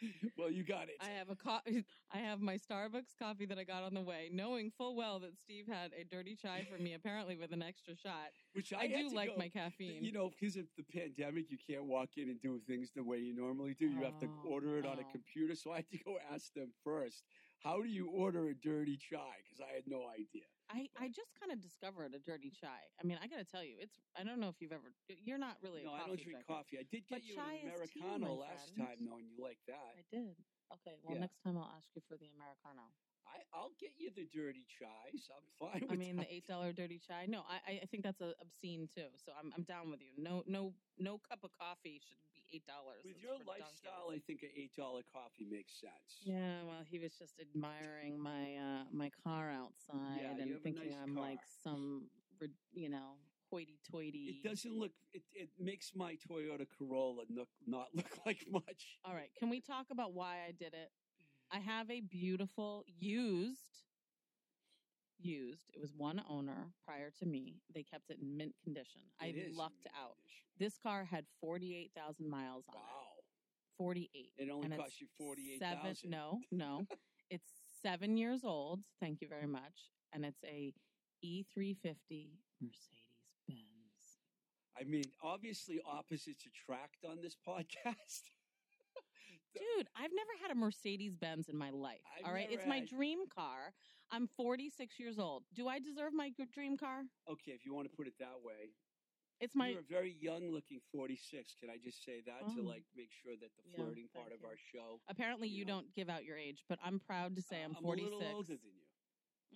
[0.38, 0.96] well, you got it.
[1.02, 1.60] I have a co-
[2.14, 5.38] I have my Starbucks coffee that I got on the way, knowing full well that
[5.38, 8.30] Steve had a dirty chai for me, apparently with an extra shot.
[8.54, 10.04] Which I, I, do like go- my caffeine.
[10.04, 13.18] You know, because of the pandemic, you can't walk in and do things the way
[13.18, 13.88] you normally do.
[13.88, 15.12] You have to Oh, order it on a oh.
[15.12, 15.56] computer.
[15.56, 17.24] So I had to go ask them first.
[17.64, 19.38] How do you order a dirty chai?
[19.44, 20.44] Because I had no idea.
[20.70, 22.86] I, I just kind of discovered a dirty chai.
[23.02, 23.98] I mean, I got to tell you, it's.
[24.16, 24.94] I don't know if you've ever.
[25.10, 25.84] You're not really.
[25.84, 26.46] no, I don't drink drinker.
[26.48, 26.78] coffee.
[26.78, 28.88] I did get But you an is tea, Americano last friend.
[28.90, 29.98] time, though, and you like that.
[29.98, 30.36] I did.
[30.72, 30.96] Okay.
[31.04, 31.22] Well, Yeah.
[31.26, 32.94] next time I'll ask you for the americano.
[33.26, 35.30] I, I'll get you the dirty chais.
[35.34, 37.26] I'm fine with I mean, the eight dollar dirty chai.
[37.26, 39.10] No, I I- I think that's a obscene too.
[39.18, 40.14] So I'm I'm down with you.
[40.18, 43.02] No no no cup of coffee should be eight dollars.
[43.04, 46.24] With your lifestyle, I think an eight dollar coffee makes sense.
[46.24, 50.98] Yeah, well, he was just admiring my uh my car outside Yeah, and thinking nice
[51.04, 52.10] I'm like some
[52.74, 53.18] you know
[53.52, 54.42] hoity-toity.
[54.44, 54.92] It doesn't look.
[55.12, 59.00] It, it makes my Toyota Corolla look not look like much.
[59.06, 60.92] All right, can we talk about why I did it?
[61.52, 63.89] I have a beautiful used
[65.20, 65.70] used.
[65.74, 67.56] It was one owner prior to me.
[67.74, 69.02] They kept it in mint condition.
[69.22, 70.16] I It in lucked out.
[70.18, 70.44] condition.
[70.58, 72.80] This car had 48,000 miles on it.
[72.80, 73.24] Wow.
[73.78, 74.32] 48.
[74.38, 76.10] It only and cost you forty-eight seven, thousand.
[76.10, 76.86] No, no.
[77.30, 77.50] it's
[77.82, 78.82] seven years old.
[79.00, 79.92] Thank you very much.
[80.12, 80.74] And it's a
[81.24, 84.20] E350 Mercedes Benz.
[84.80, 88.24] I mean, obviously, opposites attract on this podcast.
[89.54, 92.02] Dude, I've never had a Mercedes Benz in my life.
[92.18, 92.48] I've all right.
[92.52, 93.74] It's my had- dream car.
[94.12, 95.44] I'm 46 years old.
[95.54, 97.04] Do I deserve my dream car?
[97.30, 98.74] okay, if you want to put it that way,
[99.40, 99.70] It's my.
[99.70, 101.56] you're a very young-looking forty-six.
[101.60, 102.64] Can I just say that to Oh.
[102.64, 104.48] like make sure that the Yeah, flirting part thank of you.
[104.50, 105.02] our show?
[105.08, 105.82] Apparently, you you know.
[105.82, 107.78] don't give out your age, but I'm proud to say Uh, I'm 46.
[107.78, 108.12] I'm 46.
[108.12, 108.86] a little older than you.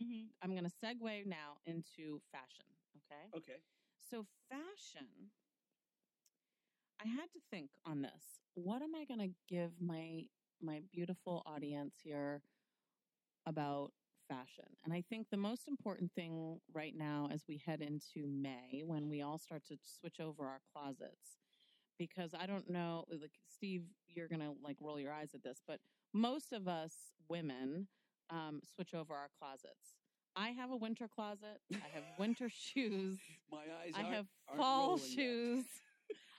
[0.01, 0.29] Mhm.
[0.41, 2.65] I'm going to segue now into fashion.
[2.97, 3.29] Okay.
[3.33, 3.61] Okay.
[3.97, 5.31] So fashion,
[7.03, 8.39] I had to think on this.
[8.55, 10.23] What am I going to give my
[10.61, 12.41] my beautiful audience here
[13.45, 13.91] about
[14.29, 14.65] fashion?
[14.85, 19.09] And I think the most important thing right now as we head into May when
[19.09, 21.39] we all start to switch over our closets
[21.99, 25.61] because I don't know like Steve you're going to like roll your eyes at this,
[25.67, 25.79] but
[26.13, 26.93] most of us
[27.27, 27.87] women
[28.29, 29.97] um, switch over our closets.
[30.35, 31.59] I have a winter closet.
[31.73, 33.17] I have winter shoes.
[33.51, 33.93] My eyes.
[33.95, 34.25] I have
[34.57, 35.65] fall shoes.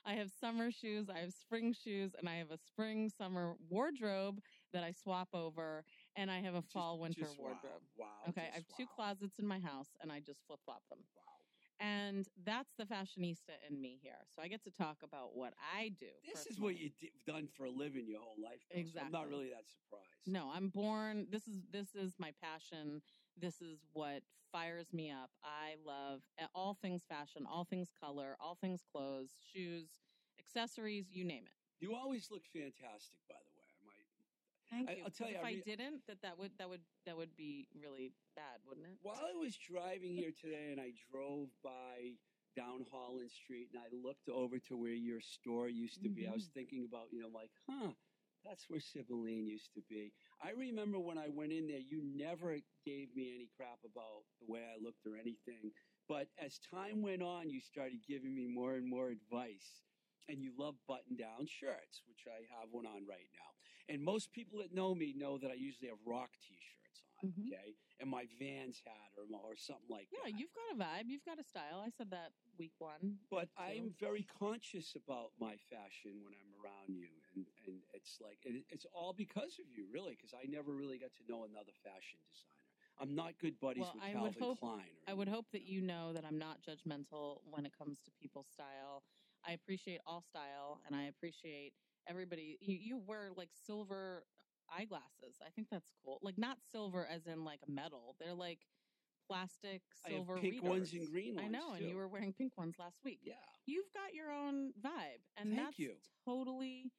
[0.06, 1.08] I have summer shoes.
[1.08, 4.40] I have spring shoes, and I have a spring summer wardrobe
[4.72, 5.84] that I swap over,
[6.16, 7.82] and I have a Just- fall winter just wardrobe.
[7.96, 8.06] Wow.
[8.28, 10.82] Okay, I have just two wow, closets in my house, and I just flip flop
[10.88, 10.98] them.
[11.16, 11.22] Wow.
[11.80, 14.24] And that's the fashionista in me here.
[14.34, 16.06] So I get to talk about what I do.
[16.24, 16.92] This is what you've
[17.26, 18.60] done for a living your whole life.
[18.72, 20.26] though, so I'm not really that surprised.
[20.26, 21.26] No, I'm born.
[21.30, 23.02] This is this is my passion.
[23.36, 25.30] This is what fires me up.
[25.42, 26.22] I love
[26.54, 29.88] all things fashion, all things color, all things clothes, shoes,
[30.38, 31.52] accessories, you name it.
[31.80, 33.64] You always look fantastic, by the way.
[33.68, 34.06] I might.
[34.70, 35.04] Thank I- you.
[35.04, 37.66] I'll tell you, if I I, didn't, that that would that would that would be
[37.74, 38.98] really bad, wouldn't it?
[39.02, 42.12] While I was driving here today and I drove by
[42.56, 46.30] down Holland Street and I looked over to where your store used to be, I
[46.32, 46.52] was Mhm.
[46.54, 47.92] thinking about, you know, like, huh,
[48.44, 50.12] that's where Sibylline used to be.
[50.42, 54.52] I remember when I went in there, you never gave me any crap about the
[54.52, 55.72] way I looked or anything.
[56.08, 59.82] But as time went on, you started giving me more and more advice.
[60.28, 63.50] And you love button down shirts, which I have one on right now.
[63.92, 67.28] And most people that know me know that I usually have rock t shirts on,
[67.28, 67.52] Mhm.
[67.52, 67.76] okay?
[68.00, 70.30] And my Vans hat or, or something like Yeah, that.
[70.32, 71.08] Yeah, you've got a vibe.
[71.08, 71.80] You've got a style.
[71.84, 73.18] I said that week one.
[73.30, 77.20] But I'm very conscious about my fashion when I'm around you,
[78.04, 81.22] it's like it, it's all because of you, really, because I never really got to
[81.32, 82.60] know another fashion designer.
[83.00, 84.78] I'm not good buddies Well, with I Calvin hope- Klein.
[85.08, 88.10] Or, I would hope that you know that I'm not judgmental when it comes to
[88.20, 89.02] people's style.
[89.46, 91.72] I appreciate all style and I appreciate
[92.06, 92.56] everybody.
[92.60, 94.24] You, you wear like silver
[94.70, 95.40] eyeglasses.
[95.44, 96.18] I think that's cool.
[96.22, 98.14] Like not silver as in like a metal.
[98.20, 98.60] They're like
[99.28, 101.46] plastic silver pink ones and green ones.
[101.46, 103.20] I know, and you were wearing pink ones last week.
[103.24, 103.34] Yeah.
[103.66, 105.94] You've got your own vibe, and Thank that's you.
[106.24, 106.92] totally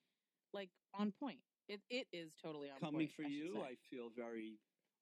[0.55, 1.39] like on point.
[1.67, 2.93] It it is totally on point.
[2.93, 3.15] Coming point.
[3.15, 3.61] for I you, say.
[3.61, 4.59] I feel very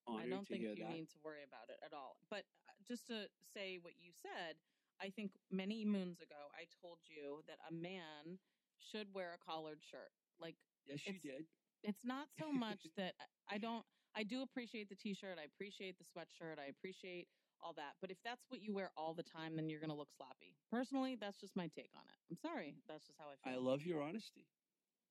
[0.08, 0.90] honored I don't think you that.
[0.92, 2.18] need to worry about it at all.
[2.30, 4.58] But uh, just to say what you said,
[5.00, 8.40] I think many moons ago I told you that a man
[8.80, 10.12] should wear a collared shirt.
[10.40, 11.46] Like yes, you did.
[11.84, 13.86] it's not so much that I- I don't
[14.16, 17.28] I do appreciate the t-shirt, I appreciate the sweatshirt, I appreciate
[17.60, 17.94] all that.
[18.00, 20.56] But if that's what you wear all the time, then you're going to look sloppy.
[20.70, 22.20] Personally, that's just my take on it.
[22.30, 22.76] I'm sorry.
[22.88, 23.60] That's just how I feel.
[23.60, 24.46] I love your honesty.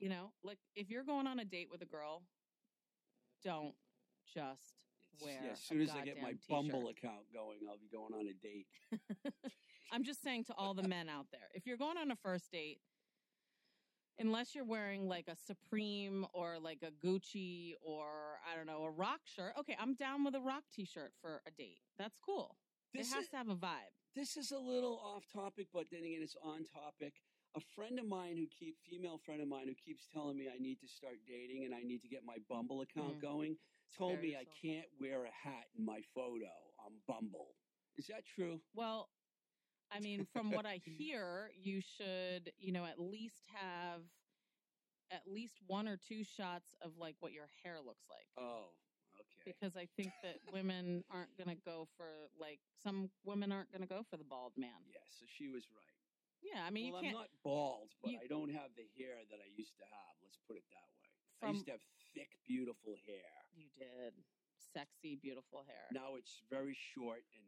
[0.03, 2.23] You know, like if you're going on a date with a girl,
[3.45, 3.73] don't
[4.27, 4.75] just
[5.23, 6.99] wear yeah, as soon as I get my Bumble t-shirt.
[6.99, 8.67] account going, I'll be going on a date.
[9.93, 12.51] I'm just saying to all the men out there, if you're going on a first
[12.51, 12.79] date,
[14.19, 18.91] unless you're wearing like a Supreme or like a Gucci or I don't know, a
[18.91, 21.79] rock shirt, okay, I'm down with a rock t shirt for a date.
[21.97, 22.57] That's cool.
[22.93, 23.95] This it has is, to have a vibe.
[24.17, 27.15] this is a little off topic, but then again, it's on topic.
[27.55, 30.59] A friend of mine who keep female friend of mine who keeps telling me I
[30.59, 33.21] need to start dating and I need to get my Bumble account Mm.
[33.21, 33.57] going
[33.97, 37.55] told me I can't wear a hat in my photo on Bumble.
[37.97, 38.63] Is that true?
[38.75, 39.11] Well,
[39.91, 44.01] I mean, from what I hear, you should, you know, at least have
[45.11, 48.27] at least one or two shots of like what your hair looks like.
[48.39, 48.73] Oh,
[49.21, 49.53] okay.
[49.53, 53.83] because I think that women aren't going to go for like some women aren't going
[53.83, 54.81] to go for the bald man.
[54.89, 56.02] Yeah, so she was right.
[56.43, 57.31] Yeah, I mean well, I'm can't.
[57.47, 60.15] bald, but you- I don't have the hair that I used to have.
[60.21, 61.49] Let's put it that way.
[61.49, 63.47] I used to have thick, beautiful hair.
[63.55, 64.15] you did
[64.59, 65.91] sexy, beautiful hair.
[65.91, 67.47] Now it's very short and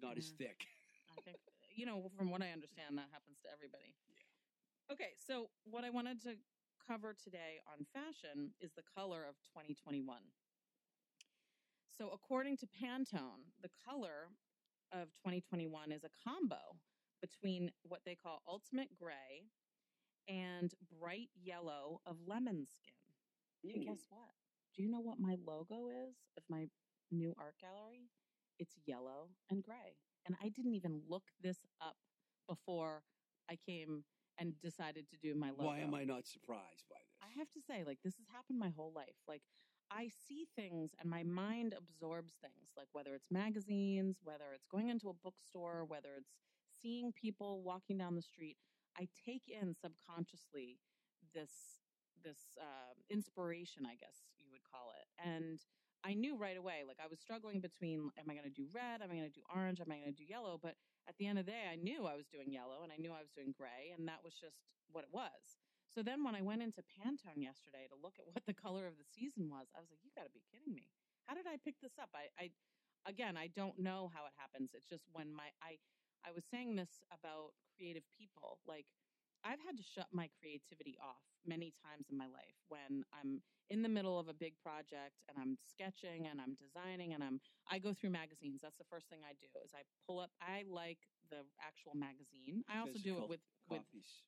[0.00, 0.44] not as mm-hmm.
[0.44, 0.66] thick.
[1.18, 1.38] I think
[1.74, 3.94] you know from what I understand that happens to everybody.
[4.08, 4.94] Yeah.
[4.94, 6.36] Okay, so what I wanted to
[6.86, 10.04] cover today on fashion is the color of 2021.
[11.96, 14.32] So according to Pantone, the color
[14.92, 16.76] of 2021 is a combo
[17.22, 19.48] between what they call ultimate gray
[20.28, 22.94] and bright yellow of lemon skin.
[23.64, 23.86] And Mm.
[23.86, 24.34] guess what?
[24.74, 26.68] Do you know what my logo is of my
[27.10, 28.10] new art gallery?
[28.58, 29.96] It's yellow and gray.
[30.26, 31.96] And I didn't even look this up
[32.46, 33.04] before
[33.48, 34.04] I came
[34.38, 35.64] and decided to do my logo.
[35.64, 37.18] Why am I not surprised by this?
[37.22, 39.16] I have to say, like, this has happened my whole life.
[39.28, 39.42] Like,
[39.90, 44.88] I see things and my mind absorbs things, like whether it's magazines, whether it's going
[44.88, 46.32] into a bookstore, whether it's
[46.82, 48.56] seeing people walking down the street.
[48.98, 50.78] I take in subconsciously
[51.34, 51.80] this
[52.22, 55.58] this uh, inspiration, I guess you would call it, and
[56.04, 56.82] I knew right away.
[56.86, 59.02] Like I was struggling between: Am I going to do red?
[59.02, 59.80] Am I going to do orange?
[59.80, 60.58] Am I going to do yellow?
[60.60, 60.76] But
[61.08, 63.10] at the end of the day, I knew I was doing yellow and I knew
[63.10, 65.58] I was doing gray, and that was just what it was.
[65.92, 68.96] So then when I went into Pantone yesterday to look at what the color of
[68.96, 70.88] the season was, I was like, you got to be kidding me.
[71.26, 72.08] How did I pick this up?
[72.16, 72.50] I, I
[73.04, 74.70] again, I don't know how it happens.
[74.74, 75.78] It's just when my I
[76.26, 78.86] I was saying this about creative people, like
[79.44, 83.82] I've had to shut my creativity off many times in my life when I'm in
[83.82, 87.78] the middle of a big project and I'm sketching and I'm designing and I'm I
[87.78, 88.60] go through magazines.
[88.62, 90.98] That's the first thing I do is I pull up I like
[91.30, 92.62] the actual magazine.
[92.68, 93.82] I also do it with with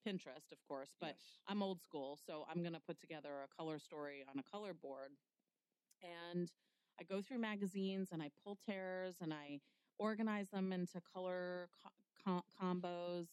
[0.06, 1.38] Pinterest, of course, but yes.
[1.46, 4.72] I'm old school, so I'm going to put together a color story on a color
[4.74, 5.10] board.
[6.02, 6.50] And
[6.98, 9.60] I go through magazines and I pull tears and I
[9.98, 11.90] organize them into color co-
[12.24, 13.28] co- combos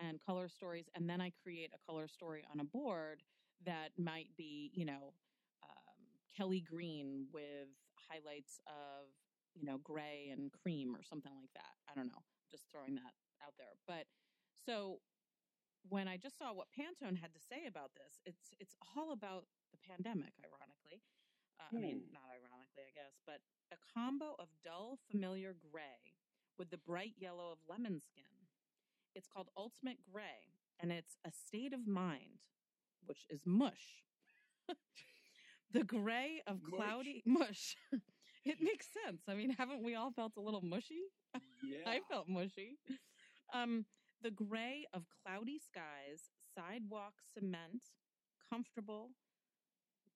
[0.00, 0.88] and color stories.
[0.94, 3.22] And then I create a color story on a board
[3.64, 5.14] that might be, you know,
[5.62, 5.96] um,
[6.36, 9.08] Kelly green with highlights of,
[9.54, 11.74] you know, gray and cream or something like that.
[11.90, 12.22] I don't know.
[12.50, 13.74] Just throwing that out there.
[13.86, 14.06] But
[14.54, 15.00] so
[15.88, 19.46] when I just saw what Pantone had to say about this, it's it's all about
[19.72, 21.02] the pandemic, ironically.
[21.60, 22.12] Uh, I mean, Hmm.
[22.12, 23.40] not ironically, I guess, but
[23.72, 26.14] a combo of dull, familiar gray
[26.56, 28.24] with the bright yellow of lemon skin.
[29.14, 32.40] It's called Ultimate Gray, and it's a state of mind,
[33.06, 34.04] which is mush.
[35.72, 36.72] the gray of Mush.
[36.78, 37.76] cloudy mush.
[38.44, 39.22] it makes sense.
[39.28, 41.02] I mean, haven't we all felt a little mushy?
[41.62, 41.90] Yeah.
[41.90, 42.78] I felt mushy.
[43.52, 43.84] Um,
[44.22, 47.82] the gray of cloudy skies, sidewalk cement,
[48.48, 49.10] comfortable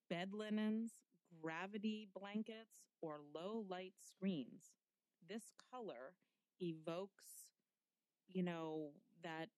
[0.09, 0.93] bed linens,
[1.41, 4.73] gravity blankets, or low light screens.
[5.29, 6.15] This color
[6.61, 7.49] evokes,
[8.29, 8.91] you know,
[9.23, 9.49] that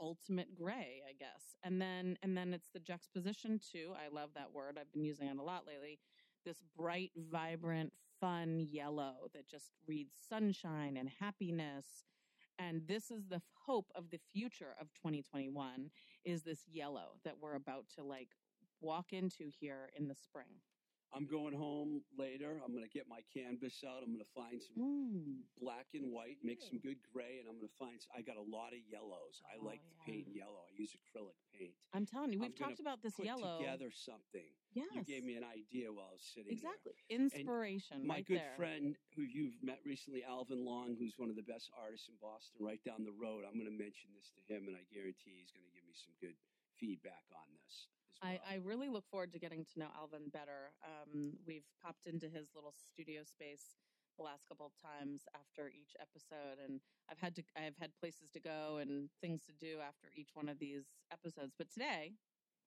[0.00, 1.56] ultimate gray, I guess.
[1.62, 3.92] And then and then it's the juxtaposition too.
[3.94, 4.78] I love that word.
[4.80, 5.98] I've been using it a lot lately.
[6.44, 11.86] This bright, vibrant, fun yellow that just reads sunshine and happiness.
[12.58, 15.90] And this is the hope of the future of 2021
[16.24, 18.30] is this yellow that we're about to like
[18.80, 20.60] walk into here in the spring.
[21.12, 22.60] I'm going home later.
[22.64, 24.02] I'm gonna get my canvas out.
[24.04, 25.42] I'm gonna find some Mm.
[25.58, 27.98] black and white, make some good gray, and I'm gonna find.
[28.14, 29.40] I got a lot of yellows.
[29.50, 30.60] I Oh, like to paint yellow.
[30.68, 31.74] I use acrylic paint.
[31.94, 33.58] I'm telling you, we've talked gonna about this Put yellow.
[33.58, 34.52] together something.
[34.74, 34.88] Yes.
[34.94, 36.52] You gave me an idea while I was sitting there.
[36.72, 38.06] exactly inspiration.
[38.06, 38.56] My right good there.
[38.56, 42.60] friend who you've met recently, Alvin Long, who's one of the best artists in Boston,
[42.60, 43.44] right down the road.
[43.46, 45.94] I'm going to mention this to him, and I guarantee he's going to give me
[45.94, 46.36] some good
[46.76, 47.88] feedback on this.
[48.22, 48.32] Well.
[48.32, 50.72] I, I really look forward to getting to know Alvin better.
[50.84, 53.76] Um, we've popped into his little studio space
[54.18, 58.30] the last couple of times after each episode, and I've had to I've had places
[58.34, 61.54] to go and things to do after each one of these episodes.
[61.56, 62.18] But today,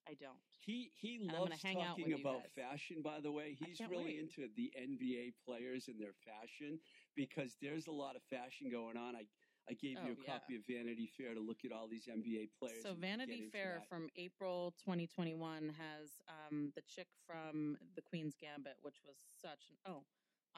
[0.08, 0.40] I don't.
[0.60, 3.02] He he I'm loves talking about fashion.
[3.04, 4.18] By the way, he's really wait.
[4.18, 6.80] into the NBA players and their fashion
[7.14, 9.14] because there's a lot of fashion going on.
[9.14, 9.24] I
[9.68, 10.32] I gave you Oh, a yeah.
[10.32, 12.82] copy of Vanity Fair to look at all these NBA players.
[12.82, 18.96] So Vanity Fair from April 2021 has um, the chick from The Queen's Gambit, which
[19.06, 20.04] was such an oh,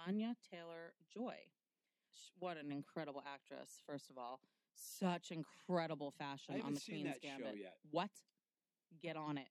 [0.09, 1.37] Anya Taylor Joy.
[2.39, 3.83] What an incredible actress!
[3.87, 4.41] First of all,
[4.75, 7.57] such incredible fashion on The seen Queen's Gambit.
[7.61, 7.75] yet.
[7.91, 8.11] What?
[9.03, 9.49] Get on it!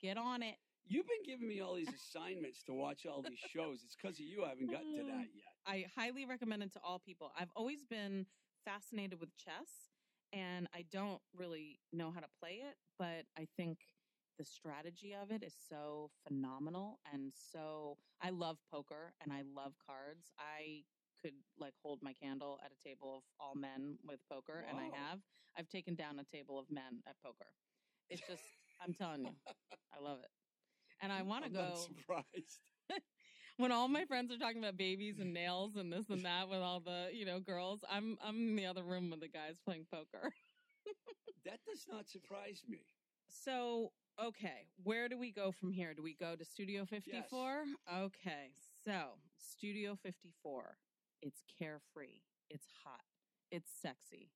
[0.00, 0.56] Get on it!
[0.86, 3.80] You've been giving me all these assignments to watch all these shows.
[3.84, 5.54] It's because of you I haven't gotten to that yet.
[5.66, 7.32] I highly recommend it to all people.
[7.38, 8.26] I've always been
[8.64, 9.90] fascinated with chess,
[10.32, 13.78] and I don't really know how to play it, but I think
[14.38, 19.74] the strategy of it is so phenomenal and so I love poker and I love
[19.86, 20.32] cards.
[20.38, 20.82] I
[21.22, 24.84] could like hold my candle at a table of all men with poker and I
[24.96, 25.20] have.
[25.56, 27.46] I've taken down a table of men at poker.
[28.10, 28.42] It's just
[28.84, 29.30] I'm telling you.
[29.96, 30.30] I love it.
[31.00, 32.60] And I want to go surprised.
[33.56, 36.58] When all my friends are talking about babies and nails and this and that with
[36.58, 39.86] all the you know girls i'm i'm in the other room with the guys playing
[39.92, 40.32] poker.
[41.44, 42.86] That does not surprise me.
[43.28, 45.92] so okay where do we go from here?
[45.94, 47.64] Do we go to studio 54
[48.04, 48.52] okay
[48.84, 50.76] so studio 54
[51.22, 52.20] it's carefree.
[52.50, 53.00] It's hot.
[53.50, 54.30] It's sexy.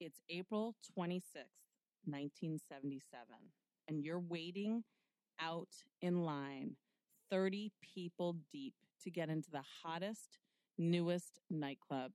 [0.00, 1.58] It's april 26th
[2.04, 3.26] 1977
[3.88, 4.84] and you're waiting
[5.40, 5.68] out
[6.00, 6.76] in line
[7.30, 10.38] 30 people deep to get into the hottest,
[10.76, 12.12] newest nightclub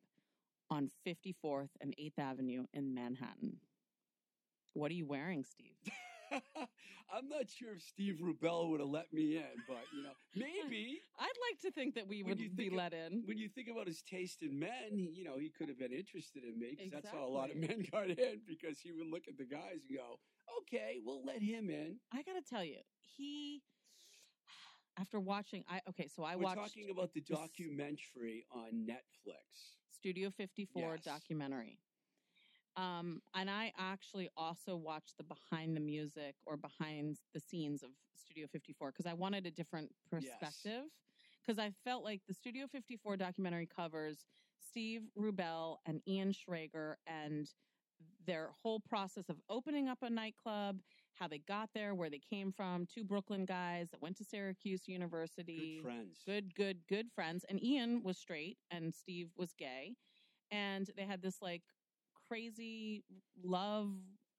[0.70, 3.58] on 54th and 8th Avenue in Manhattan.
[4.74, 5.76] What are you wearing, Steve?
[7.14, 11.00] I'm not sure if Steve Rubell would have let me in, but you know, maybe
[11.20, 13.22] I'd like to think that we would be of- let in.
[13.26, 15.92] when you think about his taste in men, he, you know, he could have been
[15.94, 19.08] interested in me because that's how a lot of men got in because he would
[19.08, 20.18] look at the guys and go,
[20.62, 23.62] "Okay, we'll let him in." I got to tell you, he
[25.00, 26.58] after watching I okay, so I watched.
[26.58, 29.78] We're watched talking about the documentary on Netflix.
[29.90, 31.04] Studio 54 Yes.
[31.04, 31.80] documentary.
[32.76, 37.92] Um, and I actually also watched the behind the music or behind the scenes of
[38.16, 40.86] Studio 54 because I wanted a different perspective.
[41.46, 44.26] Because I felt like the Studio 54 documentary covers
[44.58, 47.48] Steve Rubell and Ian Schrager and
[48.26, 50.80] their whole process of opening up a nightclub,
[51.20, 54.88] how they got there, where they came from, two Brooklyn guys that went to Syracuse
[54.88, 56.18] University Good friends.
[56.26, 57.46] good, good, good friends.
[57.50, 59.96] And Ian was straight and Steve was gay.
[60.52, 61.64] And they had this like
[62.28, 63.04] crazy
[63.44, 63.90] love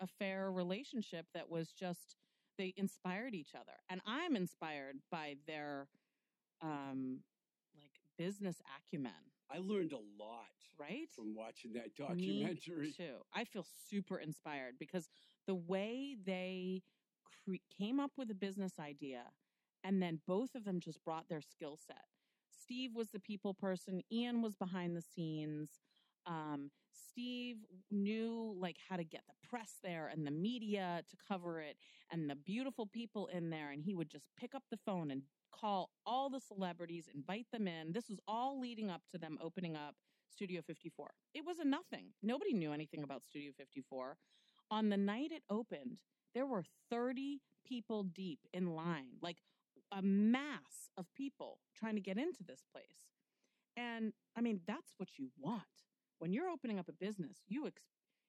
[0.00, 2.16] affair relationship that was just,
[2.58, 3.72] they inspired each other.
[3.88, 5.88] And I'm inspired by their
[6.62, 7.20] um
[7.76, 9.12] like business acumen,
[9.50, 10.46] I learned a lot
[10.78, 11.08] right?
[11.14, 12.92] from watching that Me documentary.
[12.96, 13.16] too.
[13.34, 15.08] I feel super inspired because
[15.46, 16.82] the way they
[17.44, 19.24] cre- came up with a business idea
[19.82, 22.04] and then both of them just brought their skill set.
[22.50, 25.80] Steve was the people person, Ian was behind the scenes.
[26.26, 27.56] Um, Steve
[27.90, 31.76] knew like how to get the press there and the media to cover it
[32.10, 35.22] and the beautiful people in there and he would just pick up the phone and
[35.52, 37.92] call all the celebrities, invite them in.
[37.92, 39.94] This was all leading up to them opening up
[40.28, 41.10] Studio 54.
[41.34, 42.06] It was a nothing.
[42.22, 44.16] Nobody knew anything about Studio 54.
[44.74, 45.98] On the night it opened,
[46.34, 49.36] there were 30 people deep in line, like
[49.92, 53.12] a mass of people trying to get into this place.
[53.76, 55.62] And I mean, that's what you want.
[56.18, 57.82] When you're opening up a business, you ex-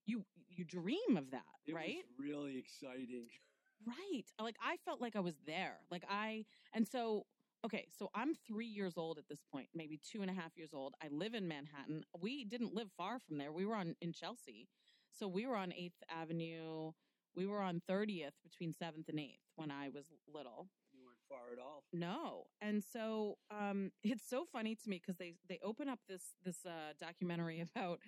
[0.05, 1.95] you you dream of that, It right?
[1.97, 3.25] was really exciting.
[3.85, 4.23] Right.
[4.39, 5.75] Like I felt like I was there.
[5.91, 7.25] Like I, and so,
[7.65, 10.73] okay, so I'm three years old at this point, maybe two and a half years
[10.73, 10.93] old.
[11.03, 12.03] I live in Manhattan.
[12.19, 13.51] We didn't live far from there.
[13.51, 14.69] We were on in Chelsea.
[15.17, 16.91] So we were on 8th Avenue.
[17.35, 20.67] We were on 30th between 7th and 8th when I was little.
[20.93, 21.83] You weren't far at all.
[21.93, 22.45] No.
[22.61, 26.65] And so um it's so funny to me because they they open up this this
[26.65, 27.99] uh documentary about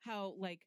[0.00, 0.66] how like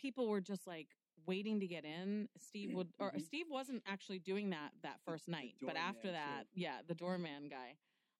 [0.00, 0.88] people were just like
[1.26, 2.28] waiting to get in.
[2.38, 3.22] Steve would or Mhm.
[3.22, 6.12] Steve wasn't actually doing that that first night, but after too.
[6.12, 7.76] that, yeah, the doorman guy.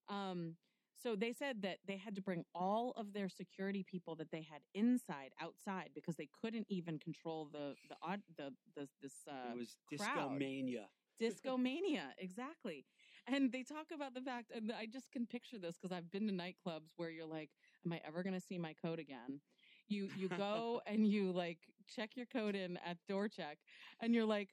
[0.09, 0.57] Um,
[1.01, 4.41] so they said that they had to bring all of their security people that they
[4.41, 9.57] had inside outside because they couldn't even control the the the, the this uh, it
[9.57, 10.87] was disco mania.
[11.19, 12.85] disco mania exactly.
[13.27, 16.27] And they talk about the fact and i just can picture this because i've been
[16.27, 17.49] to nightclubs where you're like
[17.85, 19.39] am i ever going to see my code again?
[19.87, 23.57] You you go and you like check your code in at door check
[24.01, 24.49] and you're like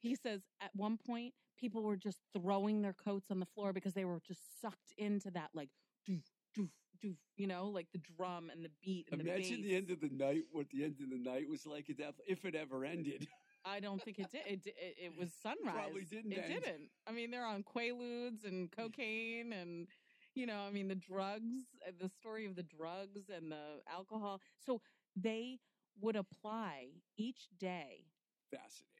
[0.00, 3.94] he says at one point people were just throwing their coats on the floor because
[3.94, 5.70] they were just sucked into that like
[6.08, 6.22] doof
[6.56, 6.68] doof
[7.04, 10.00] doof you know like the drum and the beat and Imagine the the end of
[10.00, 10.42] the night.
[10.52, 11.86] What the end of the night was like.
[12.26, 13.26] If it ever ended.
[13.64, 14.42] I don't think it did.
[14.46, 15.74] It, it, it was sunrise.
[15.74, 16.62] Probably didn't It end.
[16.62, 16.88] didn't.
[17.08, 19.88] I mean, they're on quaaludes and cocaine and,
[20.36, 24.40] you know, I mean, the drugs, uh, the story of the drugs and the alcohol.
[24.64, 24.80] So
[25.16, 25.58] they
[26.00, 28.04] would apply each day
[28.52, 28.95] Fascinating.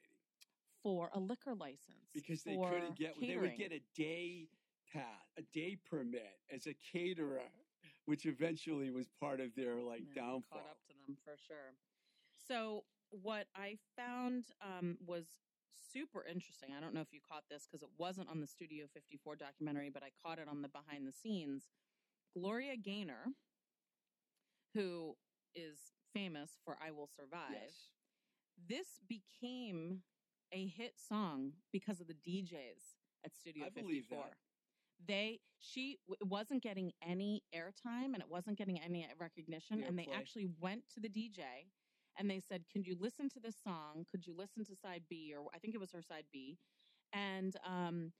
[0.87, 4.47] For a liquor license because they couldn't get they would get a day
[4.93, 5.03] pass
[5.37, 7.41] a day permit as a caterer
[8.05, 11.75] which eventually was part of their like Yeah, downfall Caught up to them for sure.
[12.47, 15.25] So what I found um, was
[15.91, 16.69] super interesting.
[16.75, 19.89] I don't know if you caught this because it wasn't on the Studio 54 documentary,
[19.93, 21.65] but I caught it on the behind the scenes.
[22.33, 23.33] Gloria Gaynor,
[24.73, 25.15] who
[25.53, 27.91] is famous for "I Will Survive," yes
[28.67, 30.01] this became
[30.51, 32.95] a hit song because of the DJs
[33.25, 33.83] at Studio I 54.
[33.83, 34.33] believe that.
[35.07, 40.07] They she w- wasn't getting any airtime and it wasn't getting any recognition and they
[40.13, 41.41] actually went to the DJ
[42.17, 44.05] and they said, "Can you listen to this song?
[44.09, 46.57] Could you listen to side B or I think it was her side B?"
[47.13, 48.11] And um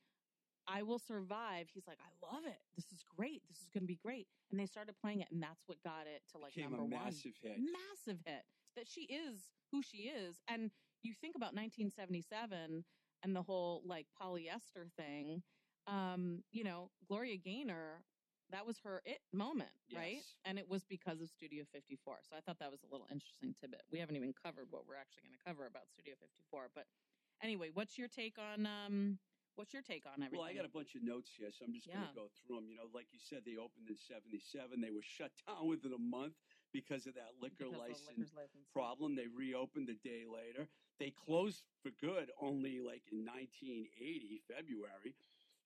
[0.67, 1.67] I will survive.
[1.73, 2.59] He's like, I love it.
[2.75, 3.41] This is great.
[3.47, 4.27] This is going to be great.
[4.51, 6.87] And they started playing it, and that's what got it to like became number a
[6.99, 8.43] one massive hit massive hit
[8.75, 10.71] that she is who she is and
[11.03, 12.83] you think about 1977
[13.23, 15.41] and the whole like polyester thing
[15.87, 18.03] um you know gloria gaynor
[18.49, 20.23] that was her it moment right?
[20.45, 23.55] And it was because of studio 54 so i thought that was a little interesting
[23.59, 23.81] tidbit.
[23.91, 26.85] We haven't even covered what we're actually going to cover about studio 54 but
[27.43, 29.19] anyway what's your take on um
[29.55, 31.73] what's your take on everything well i got a bunch of notes here so i'm
[31.73, 34.79] just going to go through them you know like you said they opened in 77
[34.81, 36.35] they were shut down within a month
[36.73, 38.67] because of that liquor Because license license.
[38.73, 39.15] problem.
[39.15, 40.67] They reopened the day later.
[40.99, 45.15] They closed for good only like in 1980, February.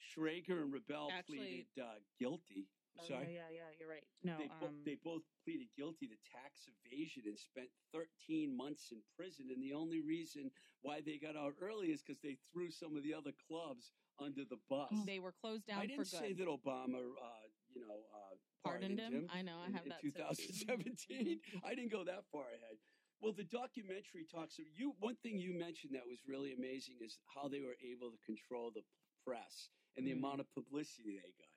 [0.01, 2.67] Schrager and Rubell Actually- pleaded uh, guilty.
[2.99, 3.33] Oh, Sorry.
[3.33, 6.67] yeah yeah yeah you're right no They, bo- um, they both pleaded guilty to tax
[6.67, 9.47] evasion and spent 13 months in prison.
[9.49, 13.03] And the only reason why they got out early is because they threw some of
[13.03, 14.91] the other clubs under the bus.
[15.05, 19.27] they were closed down I didn't say that Obama, uh, you know, uh, pardoned him.
[19.33, 19.57] I know.
[19.63, 21.39] I in, have in that 2017.
[21.65, 22.77] I didn't go that far ahead.
[23.21, 24.57] Well, the documentary talks.
[24.57, 28.17] You one thing you mentioned that was really amazing is how they were able to
[28.25, 28.81] control the
[29.25, 30.17] press and the Mm.
[30.17, 31.47] amount of publicity they got.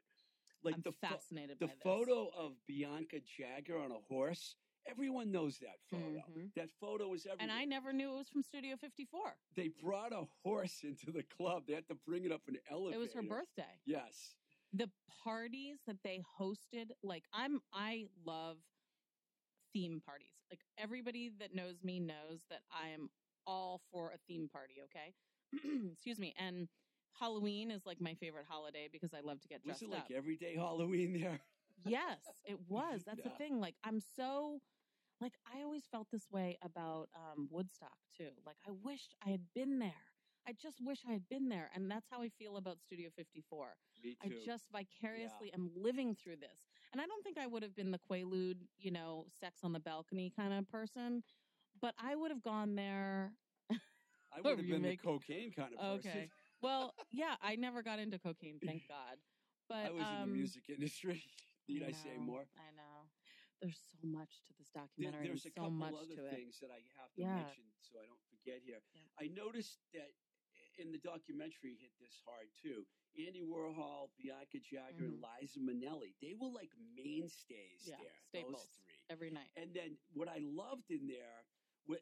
[0.63, 1.77] Like I'm the fascinated the this.
[1.83, 4.57] photo of Bianca Jagger on a horse.
[4.87, 6.23] Everyone knows that photo.
[6.37, 6.53] Mhm.
[6.55, 7.39] That photo was everywhere.
[7.41, 9.35] And I never knew it was from Studio 54.
[9.55, 11.67] they brought a horse into the club.
[11.67, 12.97] They had to bring it up an elevator.
[12.97, 13.81] It was her birthday.
[13.87, 14.37] Yes.
[14.75, 14.91] The
[15.25, 18.59] parties that they hosted, like I'm I love
[19.73, 20.45] theme parties.
[20.51, 23.09] Like everybody that knows me knows that I am
[23.47, 25.15] all for a theme party, okay?
[25.93, 26.35] Excuse me.
[26.39, 26.69] And
[27.19, 30.11] Halloween is like my favorite holiday because I love to get Was dressed it like
[30.11, 30.11] up.
[30.17, 31.41] everyday Halloween there?
[31.85, 33.05] Yes, it was.
[33.05, 33.31] That's Yeah.
[33.31, 33.61] the thing.
[33.61, 34.61] Like I'm so
[35.21, 38.31] like I always felt this way about um Woodstock too.
[38.47, 40.14] Like I wished I had been there.
[40.47, 41.71] I just wish I had been there.
[41.75, 43.67] And that's how I feel about Studio 54.
[44.05, 44.37] Me too.
[44.41, 46.67] I just vicariously am living through this.
[46.93, 49.81] And I don't think I would have been the Quaalude, you know, sex on the
[49.81, 51.23] balcony kind of person,
[51.81, 53.33] but I would have gone there.
[53.71, 56.11] I would have been make- the cocaine kind of person.
[56.11, 56.29] Okay.
[56.63, 59.17] Well, yeah, I never got into cocaine, thank God.
[59.69, 61.23] But I was in um, the music industry.
[61.69, 62.45] Need I, say more?
[62.61, 63.09] I know.
[63.63, 65.27] There's so much to this There- documentary.
[65.27, 66.37] there's a so couple much other to it.
[66.37, 67.37] things that I have to Yeah.
[67.41, 68.85] mention so I don't forget here.
[68.93, 69.09] Yep.
[69.17, 70.13] I noticed that
[70.79, 72.85] in the documentary hit this hard too.
[73.17, 77.91] Andy Warhol, Bianca Jagger, and Liza Minnelli, they were like mainstays Mm-hmm.
[77.91, 78.19] Yeah, there.
[78.43, 78.53] staples.
[78.67, 78.99] Those three.
[79.11, 79.51] Every night.
[79.57, 81.45] And then what I loved in there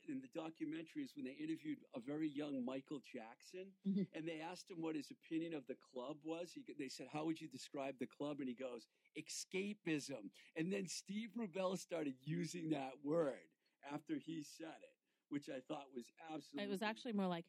[0.09, 4.07] in the documentary is when they interviewed a very young Michael Jackson Mhm.
[4.15, 6.53] and they asked him what his opinion of the club was.
[6.53, 8.39] He, they said, How would you describe the club?
[8.39, 8.87] And he goes,
[9.19, 10.31] Escapism.
[10.57, 13.51] And then Steve Rubella started using that word
[13.93, 14.95] after he said it,
[15.31, 16.65] which I thought was absolutely.
[16.65, 17.45] It was actually more like,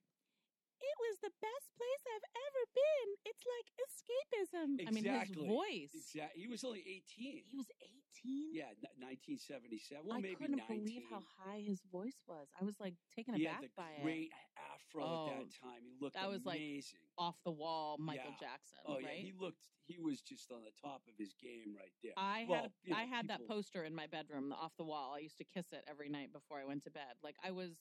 [0.83, 3.07] it was the best place I've ever been.
[3.31, 4.69] It's like escapism.
[4.87, 5.95] I mean, his voice.
[5.95, 6.43] Exactly.
[6.43, 7.43] He was only 18.
[7.47, 8.51] He was 18?
[8.53, 10.03] Yeah, 1977.
[10.05, 10.83] Well, I maybe couldn't 19.
[10.83, 12.47] believe how high his voice was.
[12.59, 14.03] I was like taken he aback had the by it.
[14.03, 15.81] great afro Oh, at that oh, time.
[15.83, 16.99] He looked that was, like, amazing.
[17.17, 18.47] Off the wall, Michael Yeah.
[18.47, 19.57] Jackson, oh yeah, he looked.
[19.85, 22.13] He was just on the top of his game right there.
[22.15, 24.85] I well, had you know, I had that poster in my bedroom, the off the
[24.85, 25.13] wall.
[25.15, 27.19] I used to kiss it every night before I went to bed.
[27.21, 27.71] Like I was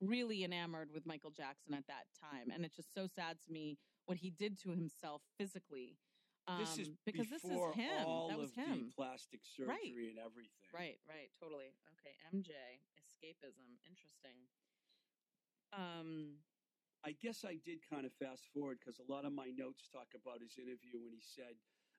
[0.00, 3.78] really enamored with Michael Jackson at that time, and it's just so sad to me
[4.06, 5.96] what he did to himself physically.
[6.46, 8.06] Um, This is because this is him.
[8.06, 8.92] all that was of the him.
[8.96, 10.70] plastic surgery and everything.
[10.72, 11.74] Right, right, totally.
[12.00, 12.52] Okay, MJ,
[12.96, 14.48] escapism, interesting.
[15.72, 16.38] Um,
[17.04, 20.08] I guess I did kind of fast forward because a lot of my notes talk
[20.16, 21.54] about his interview when he said,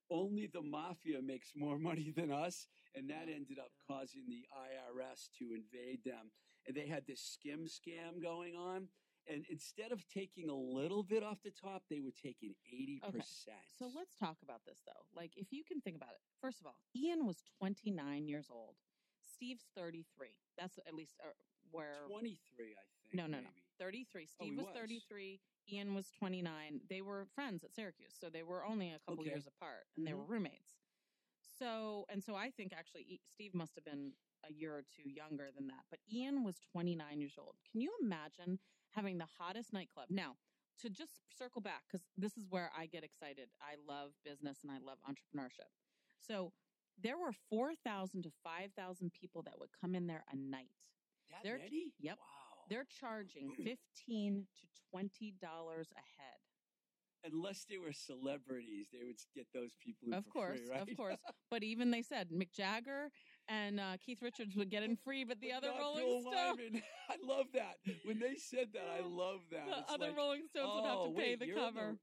[0.09, 2.67] only the mafia makes more money than us.
[2.95, 3.35] And that Yeah.
[3.35, 6.31] ended up causing the IRS to invade them.
[6.69, 8.87] And they had this skim scam going on.
[9.27, 13.01] And instead of taking a little bit off the top, they were taking 80%.
[13.09, 13.19] Okay.
[13.77, 15.03] so let's talk about this though.
[15.15, 18.75] Like, if you can think about it, first of all, Ian was 29 years old.
[19.33, 20.27] Steve's 33.
[20.57, 21.29] That's at least uh,
[21.71, 22.37] where 23,
[22.71, 23.13] I think.
[23.13, 23.49] No, no, no.
[23.79, 24.23] 33.
[24.23, 24.75] Oh, Steve he was, was.
[24.75, 25.39] 33.
[25.71, 26.81] Ian was 29.
[26.89, 29.29] They were friends at Syracuse, so they were only a couple Okay.
[29.31, 30.17] years apart, and they Mhm.
[30.17, 30.77] were roommates.
[31.59, 34.13] So, and so I think actually Steve must have been
[34.47, 35.83] a year or two younger than that.
[35.89, 37.55] But Ian was 29 years old.
[37.71, 38.59] Can you imagine
[38.91, 40.07] having the hottest nightclub?
[40.09, 40.35] Now,
[40.81, 43.49] to just circle back, because this is where I get excited.
[43.61, 45.69] I love business and I love entrepreneurship.
[46.19, 46.53] So,
[47.01, 50.67] there were 4,000 to 5,000 people that would come in there a night.
[51.31, 51.93] That They're- many?
[51.99, 52.17] yep.
[52.17, 52.65] Wow.
[52.69, 53.51] They're charging
[54.05, 56.39] 15 to $20 a head.
[57.33, 60.81] Unless they were celebrities, they would get those people in Of for course, free, right?
[60.89, 61.17] of course.
[61.51, 63.09] But even they said Mick Jagger
[63.49, 66.59] and uh, Keith Richards would get in free, but the But other Rolling Stones.
[67.09, 67.77] I love that.
[68.05, 69.65] When they said that, I love that.
[69.67, 71.63] the It's other like, Rolling Stones would have oh, to pay wait, the you're in
[71.63, 71.97] cover.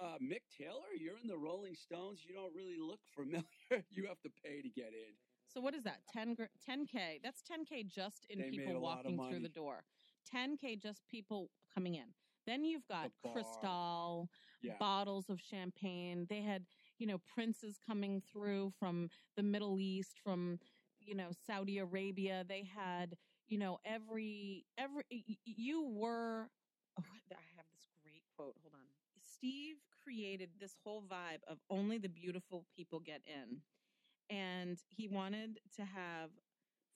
[0.00, 2.20] uh, Mick Taylor, you're in the Rolling Stones.
[2.26, 3.44] You don't really look familiar.
[3.90, 5.12] you have to pay to get in.
[5.48, 5.98] So what is that?
[6.12, 6.36] 10
[6.68, 7.20] 10k.
[7.22, 9.84] That's 10k just in They people a lot of walking through the door.
[10.34, 12.14] 10k just people coming in.
[12.46, 13.32] Then you've got bar.
[13.34, 14.28] Cristal,
[14.62, 14.76] Yeah.
[14.78, 16.26] bottles of champagne.
[16.28, 16.64] They had,
[16.98, 20.58] you know, princes coming through from the Middle East, from,
[21.06, 22.44] you know, Saudi Arabia.
[22.48, 23.16] They had,
[23.48, 25.04] you know, every every
[25.44, 26.48] you were
[26.98, 28.56] oh, I have this great quote.
[28.62, 28.80] Hold on.
[29.22, 33.60] Steve created this whole vibe of only the beautiful people get in.
[34.30, 36.30] And he wanted to have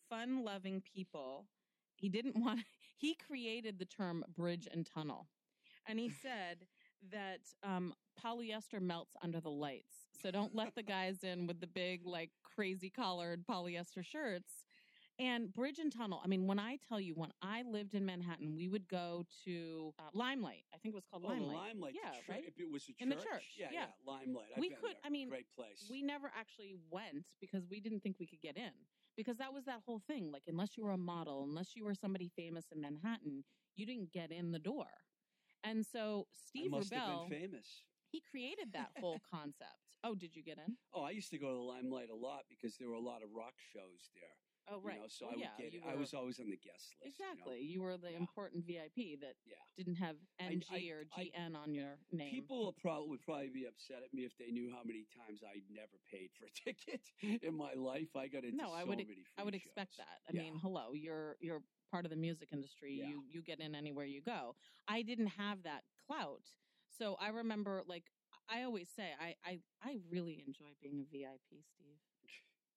[0.08, 1.46] fun-loving people.
[1.96, 2.60] He didn't want
[2.96, 5.28] he created the term bridge and tunnel.
[5.86, 6.66] And he said
[7.12, 7.94] that um,
[8.24, 9.96] polyester melts under the lights.
[10.22, 14.66] So don't let the guys in with the big, like crazy collared polyester shirts.
[15.18, 18.54] And Bridge and Tunnel, I mean, when I tell you, when I lived in Manhattan,
[18.54, 20.64] we would go to uh, Limelight.
[20.74, 21.56] I think it was called Oh, Limelight.
[21.56, 21.94] Limelight.
[21.94, 22.44] Yeah, chur- right?
[22.46, 22.96] If it was a church.
[23.00, 23.84] In the church, Yeah, yeah.
[24.06, 24.48] Limelight.
[24.54, 25.00] I've We could- there.
[25.04, 25.86] I mean, great place.
[25.90, 28.72] We never actually went because we didn't think we could get in.
[29.16, 30.30] Because that was that whole thing.
[30.30, 33.44] Like, unless you were a model, unless you were somebody famous in Manhattan,
[33.74, 34.84] you didn't get in the door.
[35.64, 37.82] And so I Steve must Rubell, have been famous.
[38.10, 39.80] He created that whole concept.
[40.04, 40.76] Oh, did you get in?
[40.94, 43.22] Oh, I used to go to the Limelight a lot because there were a lot
[43.22, 44.36] of rock shows there.
[44.68, 44.98] Oh, you right.
[44.98, 45.90] know, so Well, I would yeah, get you it.
[45.90, 47.18] I was always on the guest list.
[47.18, 47.30] you know.
[47.30, 47.60] Exactly.
[47.62, 48.18] You, were the Yeah.
[48.18, 49.62] important VIP that Yeah.
[49.76, 52.30] didn't have I- NG I- or I- GN on your name.
[52.34, 55.42] People will probably would probably be upset at me if they knew how many times
[55.46, 57.00] I never paid for a ticket
[57.42, 58.14] in my life.
[58.16, 59.24] I got into No, I would- many.
[59.38, 59.98] I would free expect shows.
[60.04, 60.22] that.
[60.28, 60.42] I Yeah.
[60.50, 62.94] mean, hello, you're you're part of the music industry.
[62.94, 63.08] Yeah.
[63.08, 64.56] You you get in anywhere you go.
[64.88, 66.42] I didn't have that clout.
[66.98, 68.04] So I remember like
[68.48, 72.00] I always say I I, I really enjoy being a VIP, Steve.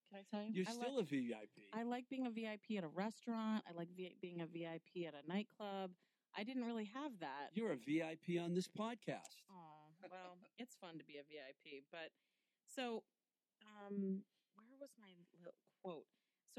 [0.10, 0.52] Can I tell you?
[0.54, 1.58] You're I still like, a VIP.
[1.74, 3.64] I like being a VIP at a restaurant.
[3.70, 5.92] I like v- being a VIP at a nightclub.
[6.38, 7.50] I didn't really have that.
[7.54, 9.46] You're a VIP on this podcast.
[9.50, 11.84] Oh, well, it's fun to be a VIP.
[11.92, 12.10] But
[12.66, 13.04] so,
[13.62, 14.22] um,
[14.56, 15.10] where was my?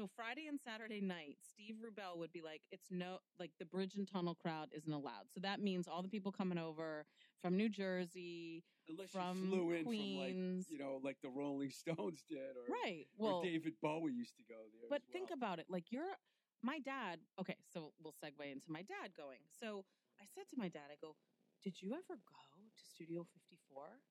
[0.01, 3.93] So Friday and Saturday night, Steve Rubell would be like, "It's no like the Bridge
[3.93, 7.05] and Tunnel crowd isn't allowed." So that means all the people coming over
[7.39, 11.29] from New Jersey, Unless from you flew in Queens, from like you know, like the
[11.29, 13.05] Rolling Stones did, or right?
[13.19, 14.89] or Well, David Bowie used to go there.
[14.89, 15.67] but as think about it.
[15.69, 16.17] Like you're
[16.63, 17.19] my dad.
[17.39, 19.41] Okay, so we'll segue into my dad going.
[19.59, 19.85] So
[20.19, 21.15] I said to my dad, I go,
[21.63, 22.41] "Did you ever go
[22.75, 24.01] to Studio 54?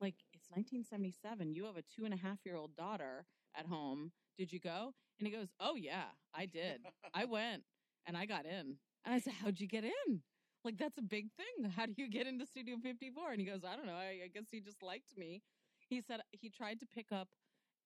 [0.00, 1.54] Like it's 1977.
[1.54, 4.10] You have a two and a half year old daughter at home.
[4.38, 6.80] Did you go?" And he goes, "Oh yeah, I did.
[7.14, 7.64] I went
[8.06, 10.22] and I got in." And I said, "How'd you get in?"
[10.64, 11.70] Like that's a big thing.
[11.70, 13.32] How do you get into Studio 54?
[13.32, 13.92] And he goes, "I don't know.
[13.92, 15.42] I, I guess he just liked me."
[15.88, 17.28] He said he tried to pick up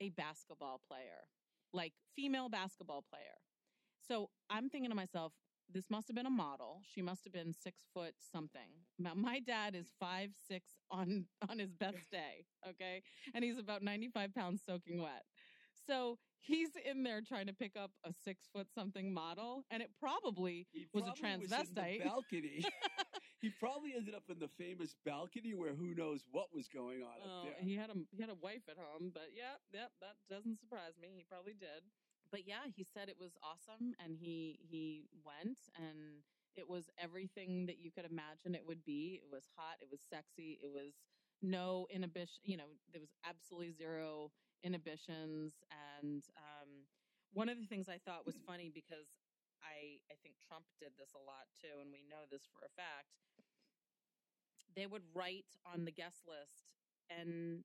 [0.00, 1.28] a basketball player,
[1.72, 3.38] like female basketball player.
[4.07, 5.32] So I'm thinking to myself,
[5.72, 6.82] this must have been a model.
[6.84, 8.68] She must have been six foot something.
[8.98, 13.03] My dad is five six on on his best day, okay,
[13.34, 15.22] and he's about ninety five pounds soaking wet.
[15.86, 19.90] So he's in there trying to pick up a six foot something model, and it
[19.99, 22.05] probably He was a probably in the transvestite.
[22.05, 22.64] balcony.
[23.40, 27.16] he probably ended up in the famous balcony where who knows what was going on
[27.24, 27.64] Oh, up there.
[27.64, 30.95] he had a he had a wife at home, but yeah, yep, that doesn't surprise
[31.01, 31.09] me.
[31.16, 31.82] He probably did.
[32.30, 36.22] But yeah, he said it was awesome, and he he went, and
[36.57, 39.20] it was everything that you could imagine it would be.
[39.22, 39.76] It was hot.
[39.80, 40.59] It was sexy.
[40.62, 40.95] It was
[41.43, 42.40] no inhibition.
[42.45, 44.30] You know, there was absolutely zero
[44.63, 45.63] inhibitions.
[45.71, 46.87] And um,
[47.33, 49.11] one of the things I thought was funny because
[49.63, 52.73] I I think Trump did this a lot too, and we know this for a
[52.75, 53.15] fact.
[54.75, 56.73] They would write on the guest list
[57.13, 57.65] and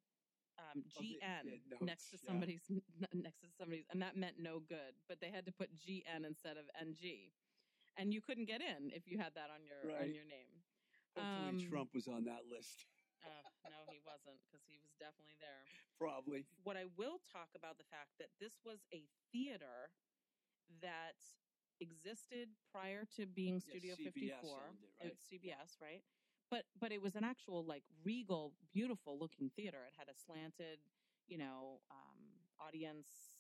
[0.60, 1.46] um, Oh, GN
[1.86, 2.28] next to notes, yeah.
[2.28, 2.66] somebody's
[3.14, 4.98] next to somebody's, and that meant no good.
[5.08, 7.32] But they had to put GN instead of NG,
[7.96, 10.66] and you couldn't get in if you had that on your on your name.
[11.16, 12.86] Hopefully, um, Trump was on that list.
[13.22, 15.66] Uh, no, he wasn't because he was definitely there.
[16.00, 16.46] Probably.
[16.64, 19.90] What I will talk about the fact that this was a theater
[20.82, 21.18] that
[21.80, 24.50] existed prior to being Studio CBS 54.
[24.70, 25.12] owned it, right?
[25.14, 26.02] It's CBS, right?
[26.50, 29.80] But but it was an actual like regal, beautiful looking theater.
[29.88, 30.80] It had a slanted,
[31.28, 32.24] you know, um,
[32.62, 33.36] audience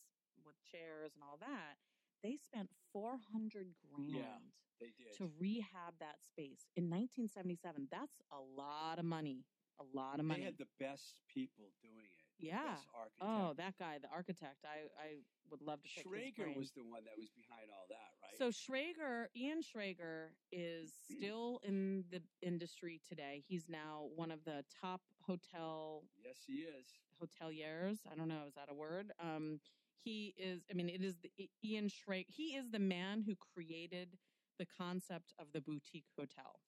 [0.45, 1.77] with chairs and all that.
[2.23, 5.13] They spent four hundred grand They did.
[5.17, 7.87] to rehab that space in 1977.
[7.91, 9.45] That's a lot of money.
[9.79, 10.41] A lot of money.
[10.41, 12.16] They had the best people doing it.
[12.39, 12.75] Yeah.
[12.75, 13.21] Best architect.
[13.21, 14.63] Oh, that guy, the architect.
[14.63, 15.07] I, I
[15.49, 18.37] would love to Schrager was the one that was behind all that, right?
[18.37, 23.43] So Schrager, Ian Schrager is still in the industry today.
[23.47, 26.85] He's now one of the top hotel yes, he is.
[27.21, 27.99] hoteliers.
[28.11, 29.11] I don't know, is that a word?
[29.19, 29.59] Um,
[30.03, 30.61] he is.
[30.69, 31.31] I mean, it is the
[31.63, 32.25] Ian Schrager.
[32.27, 34.17] He is the man who created
[34.59, 36.61] the concept of the boutique hotel.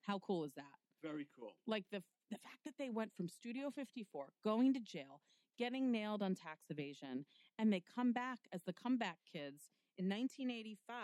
[0.00, 0.64] How cool is that?
[1.02, 1.52] Very cool.
[1.66, 5.20] like the the fact that they went from Studio 54 going to jail,
[5.58, 7.24] getting nailed on tax evasion,
[7.58, 10.98] and they come back as the comeback kids in 1985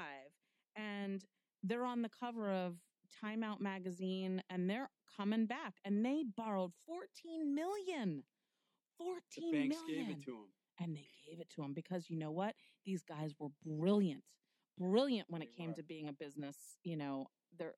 [0.76, 1.24] and
[1.62, 2.76] they're on the cover of
[3.20, 8.24] Time Out magazine and they're coming back and they borrowed 14 million.
[8.98, 10.06] The banks million.
[10.06, 10.46] gave it to him.
[10.78, 12.54] and they gave it to him because you know what?
[12.84, 14.22] These guys were brilliant.
[14.78, 15.74] Brilliant when it came were.
[15.74, 17.74] to being a business, you know, they're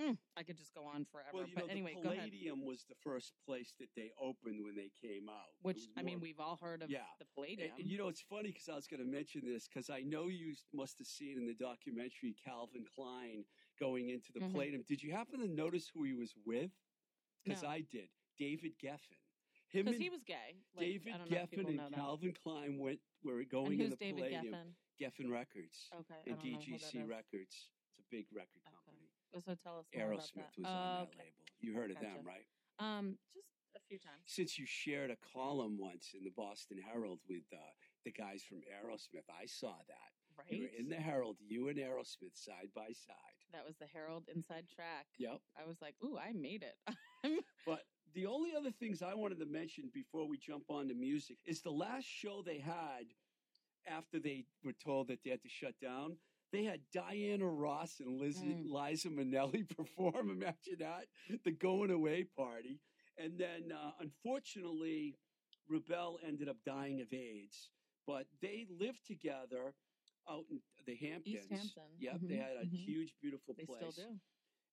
[0.00, 1.30] Mm, I could just go on forever.
[1.32, 2.28] Well, you but know, anyway, the go ahead.
[2.30, 5.48] Palladium was the first place that they opened when they came out.
[5.62, 7.06] Which was I mean, we've all heard of Yeah.
[7.18, 7.72] the And- Palladium.
[7.78, 10.28] and you know, it's funny because I was going to mention this because I know
[10.28, 13.44] you must have seen in the documentary Calvin Klein
[13.80, 14.52] going into the Mhm.
[14.52, 14.82] Palladium.
[14.82, 16.72] Did you happen to notice who he was with?
[17.44, 17.68] Because No.
[17.70, 18.10] I did.
[18.36, 19.16] David Geffen.
[19.68, 20.62] Him because and he was gay.
[20.74, 21.94] Like, David I don't know Geffen and know that.
[21.96, 24.54] Calvin Klein went were And going in the David Palladium.
[24.54, 24.74] Geffen?
[25.00, 27.02] Geffen Records Okay, I and don't know who that DGC.
[27.08, 27.70] Records.
[27.88, 28.75] It's a big record company.
[29.44, 30.58] So tell us more about Aerosmith that.
[30.58, 31.18] was on that okay.
[31.18, 31.44] label.
[31.60, 32.06] You heard of Gotcha.
[32.16, 32.46] them, right?
[32.78, 34.22] Um, just a few times.
[34.26, 37.56] Since you shared a column once in the Boston Herald with uh,
[38.04, 40.10] the guys from Aerosmith, I saw that.
[40.38, 40.52] Right.
[40.52, 43.36] You were in the Herald, you and Aerosmith side by side.
[43.52, 45.06] that was the Herald Inside Track.
[45.18, 45.40] Yep.
[45.58, 46.76] I was like, ooh, I made it.
[47.66, 47.80] But
[48.14, 51.60] the only other things I wanted to mention before we jump on to music is
[51.62, 53.06] the last show they had
[53.88, 56.16] after they were told that they had to shut down.
[56.56, 58.64] They had Diana Ross and Liz, Mm.
[58.70, 60.30] Liza Minnelli perform.
[60.30, 61.06] Imagine that.
[61.44, 62.80] The going away party.
[63.18, 65.18] And then, uh, unfortunately,
[65.70, 67.70] Rubell ended up dying of AIDS.
[68.06, 69.74] But they lived together
[70.30, 71.36] out in the Hamptons.
[71.44, 71.82] East Hampton.
[71.98, 72.20] Yep.
[72.22, 72.70] They Mhm, had a mhm.
[72.86, 73.78] huge, beautiful they place.
[73.94, 74.20] still do.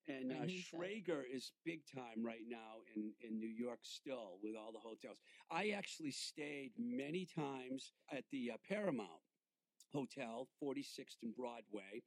[0.07, 4.55] And uh, uh, Schrager is big time right now in, in New York still with
[4.55, 5.17] all the hotels.
[5.49, 9.21] I actually stayed many times at the uh, Paramount
[9.93, 12.01] Hotel, 46th and Broadway.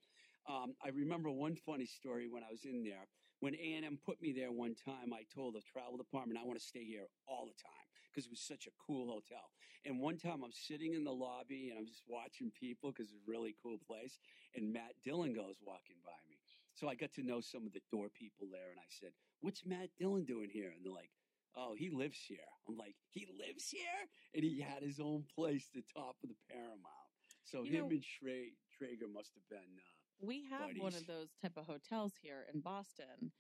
[0.49, 3.07] Um, I remember one funny story when I was in there.
[3.41, 6.65] When A&M put me there one time, I told the travel department, I want to
[6.65, 9.51] stay here all the time because it was such a cool hotel.
[9.85, 13.23] And one time I'm sitting in the lobby and I'm just watching people because it's
[13.27, 14.19] a really cool place.
[14.55, 16.39] And Matt Dillon goes walking by me.
[16.75, 19.65] So I got to know some of the door people there, and I said, "What's
[19.65, 21.11] Matt Dillon doing here?" And they're like,
[21.57, 25.71] "Oh, he lives here." I'm like, "He lives here?" And he had his own place,
[25.73, 27.06] the top of the Paramount.
[27.47, 29.79] So You him know- and Schra- Traeger must have been.
[29.79, 33.33] Uh, We have one of those type of hotels here in Boston.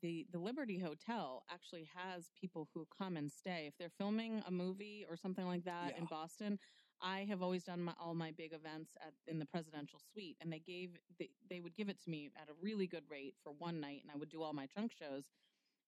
[0.00, 3.66] The the Liberty Hotel actually has people who come and stay.
[3.68, 6.58] If they're filming a movie or something like that in Boston,
[7.00, 10.52] I have always done my, all my big events at in the presidential suite, and
[10.52, 13.52] they gave they, they would give it to me at a really good rate for
[13.52, 15.30] one night, and I would do all my trunk shows.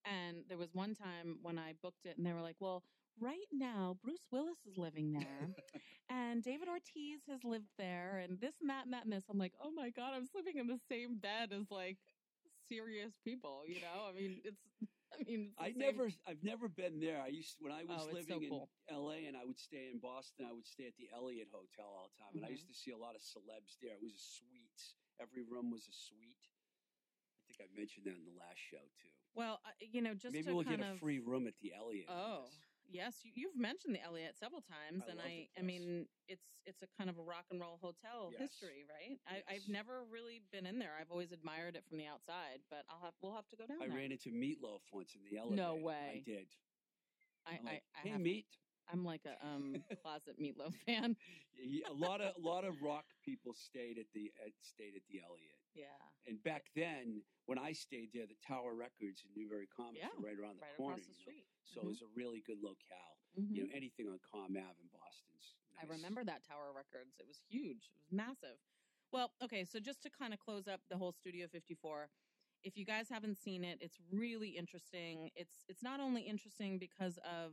[0.05, 2.85] And there was one time when I booked it, and they were like, "Well,
[3.21, 5.55] right now Bruce Willis is living there,
[6.09, 9.39] and David Ortiz has lived there, and this and that and that and this." I'm
[9.39, 11.99] like, "Oh my god, I'm sleeping in the same bed as like
[12.69, 14.07] serious people," you know?
[14.09, 14.61] I mean, it's
[15.13, 15.79] I mean, I same.
[15.79, 17.21] never, I've never been there.
[17.21, 18.69] I used when I was Oh, so living cool.
[18.89, 19.27] in L.A.
[19.27, 20.47] and I would stay in Boston.
[20.47, 22.91] I would stay at the Eliot Hotel all the time, and I used to see
[22.91, 23.95] a lot of celebs there.
[23.95, 24.97] It was a suite.
[25.21, 26.37] Every room was a suite.
[27.49, 29.09] I think I mentioned that in the last show too.
[29.35, 32.07] Well, uh, you know, just Maybe we'll get a of, free room at the Eliot.
[32.11, 32.49] Oh,
[32.91, 36.83] yes, you, you've mentioned the Eliot several times, I and I, I mean, it's it's
[36.83, 38.51] a kind of a rock and roll hotel Yes.
[38.51, 39.19] history, right?
[39.29, 40.93] I, I've never really been in there.
[41.01, 43.79] I've always admired it from the outside, but I'll have we'll have to go down
[43.83, 43.97] I there.
[43.97, 45.63] ran into Meatloaf once in the elevator.
[45.63, 46.23] No way.
[46.27, 46.47] I did.
[47.47, 48.47] I, like, I, I hey, have, Meat.
[48.89, 51.17] I'm like a um closet meatloaf fan.
[51.89, 55.21] A lot of a lot of rock people stayed at the at, stayed at the
[55.21, 55.59] Eliot.
[55.75, 55.87] Yeah,
[56.27, 60.27] And back then, when I stayed there, the Tower Records in Newbury Commons Yeah, were
[60.27, 60.95] right around the right corner.
[60.97, 61.56] across the you know?
[61.67, 61.85] So Mhm.
[61.85, 63.19] it was a really good locale.
[63.37, 63.55] Mhm.
[63.55, 65.55] You know, anything on Com Ave in Boston's.
[65.79, 67.19] I remember that Tower Records.
[67.19, 67.91] It was huge.
[67.91, 68.59] It was massive.
[69.13, 72.11] Well, okay, so just to kind of close up the whole Studio 54,
[72.63, 75.31] if you guys haven't seen it, it's really interesting.
[75.37, 77.53] It's it's not only interesting because of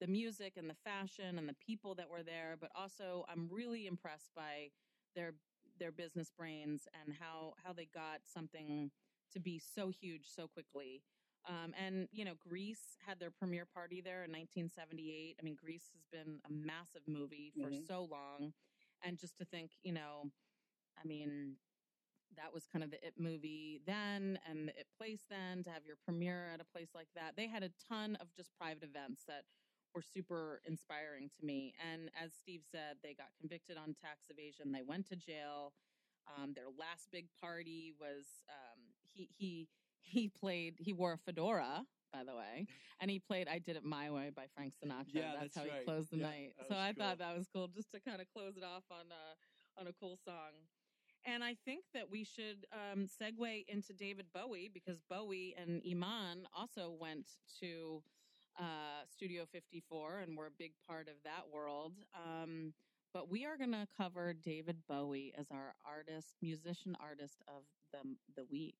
[0.00, 3.86] the music and the fashion and the people that were there, but also I'm really
[3.86, 4.70] impressed by
[5.14, 5.34] their
[5.78, 8.90] their business brains and how how they got something
[9.32, 11.04] to be so huge so quickly.
[11.48, 15.36] Um, and you know, Grease had their premiere party there in 1978.
[15.38, 17.86] I mean, Grease has been a massive movie for Mhm.
[17.86, 18.52] so long,
[19.02, 20.30] and just to think, you know,
[20.96, 21.58] I mean,
[22.36, 25.84] that was kind of the it movie then, and the it place then to have
[25.86, 27.36] your premiere at a place like that.
[27.36, 29.46] They had a ton of just private events that
[29.94, 31.74] were super inspiring to me.
[31.80, 34.70] And as Steve said, they got convicted on tax evasion.
[34.72, 35.74] They went to jail.
[36.26, 39.68] Um, their last big party was um, he he
[40.02, 42.66] he played he wore a fedora by the way
[43.00, 45.04] and he played i did it my way by frank sinatra.
[45.12, 46.52] Yeah, that's, that's how he closed the Yeah, night.
[46.68, 47.04] so i cool.
[47.04, 49.92] thought that was cool just to kind of close it off on a on a
[50.00, 50.52] cool song.
[51.24, 56.46] And i think that we should um, segue into david bowie because bowie and iman
[56.56, 57.26] also went
[57.60, 58.02] to
[58.58, 61.92] uh, studio 54 and were a big part of that world.
[62.14, 62.74] Um,
[63.14, 68.16] but we are going to cover David Bowie as our artist, musician artist of the
[68.36, 68.74] the week.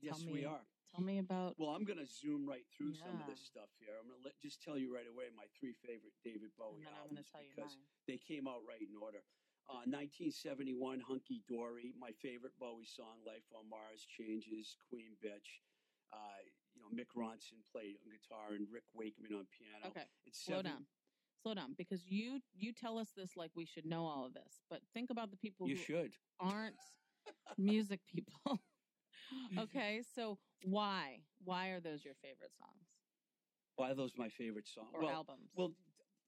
[0.00, 0.64] Yes, Tell we are.
[0.90, 1.54] Tell me about.
[1.58, 3.94] Well, I'm going to zoom right through some of this stuff here.
[4.00, 6.94] I'm going to just tell you right away my three favorite David Bowie and then
[6.98, 8.08] I'm albums going to tell you because mine.
[8.10, 9.22] they came out right in order.
[9.70, 15.62] Uh, 1971, Hunky Dory, my favorite Bowie song, Life on Mars, Changes, Queen Bitch.
[16.10, 16.42] Uh,
[16.74, 19.86] you know, Mick Ronson played on guitar and Rick Wakeman on piano.
[19.94, 20.86] Okay, It's slow seven- down,
[21.46, 24.58] slow down, because you you tell us this like we should know all of this,
[24.68, 26.12] but think about the people You who should.
[26.40, 26.74] aren't
[27.56, 28.58] music people.
[29.58, 32.86] okay, so why why are those your favorite songs
[33.76, 34.88] Why are those my favorite songs?
[34.92, 35.48] or well, albums?
[35.56, 35.72] Well,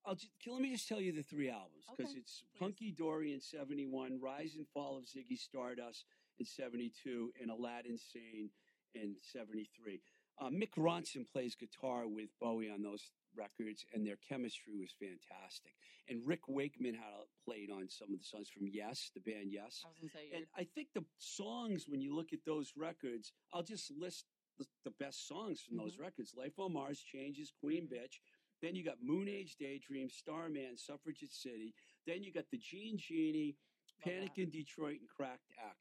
[0.04, 2.58] I'll just, let me just tell you the three albums because Okay, it's please.
[2.60, 6.06] Hunky Dory in '71, Rise and Fall of Ziggy Stardust
[6.38, 8.50] in '72, and Aladdin Sane
[8.94, 10.00] in '73.
[10.40, 15.72] Uh, Mick Ronson plays guitar with Bowie on those records, and their chemistry was fantastic.
[16.08, 19.82] And Rick Wakeman had played on some of the songs from Yes, the band Yes.
[19.84, 23.32] I was to say And I think the songs, when you look at those records,
[23.52, 24.26] I'll just list
[24.58, 26.02] the, the best songs from those Mm-hmm.
[26.02, 28.20] records Life on Mars, Changes, Queen Bitch.
[28.60, 31.74] Then you got Moon Age Daydream, Starman, Suffragette City.
[32.06, 33.56] Then you got the Jean Genie,
[34.04, 35.76] Panic in Detroit, and Cracked Actor.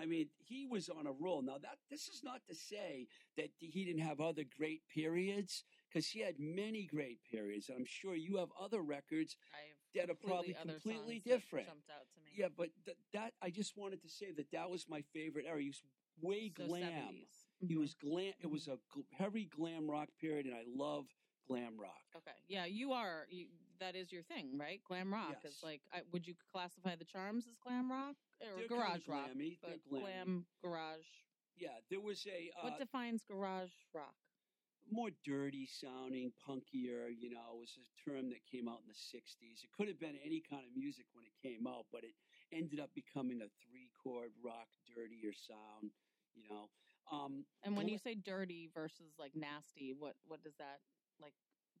[0.00, 1.42] I mean, he was on a roll.
[1.42, 6.06] Now that this is not to say that he didn't have other great periods, because
[6.08, 7.70] he had many great periods.
[7.74, 9.68] I'm sure you have other records I
[10.02, 11.66] have that are probably completely different.
[11.66, 12.32] Jumped out to me.
[12.36, 15.60] Yeah, but th- that I just wanted to say that that was my favorite era.
[15.60, 15.82] He was
[16.20, 16.82] way So glam.
[16.82, 17.46] 70s.
[17.66, 17.78] He Mhm.
[17.80, 18.34] was glam.
[18.40, 21.06] It was a gl- heavy glam rock period, and I love
[21.46, 22.04] glam rock.
[22.16, 22.36] Okay.
[22.48, 23.26] Yeah, you are.
[23.30, 24.82] You, that is your thing, right?
[24.84, 25.54] Glam rock Yes.
[25.56, 25.80] is like.
[25.92, 29.30] I, would you classify the Charms as glam rock or They're garage kinda rock?
[29.30, 29.58] glammy.
[29.62, 31.06] But glam garage.
[31.56, 34.14] Yeah, there was a uh, what defines garage rock?
[34.92, 37.08] More dirty sounding, punkier.
[37.10, 39.64] You know, was a term that came out in the '60s.
[39.64, 42.14] It could have been any kind of music when it came out, but it
[42.52, 45.90] ended up becoming a three-chord rock, dirtier sound.
[46.34, 46.70] You know,
[47.10, 50.80] um, And when you say dirty versus like nasty, what what does that
[51.20, 51.34] like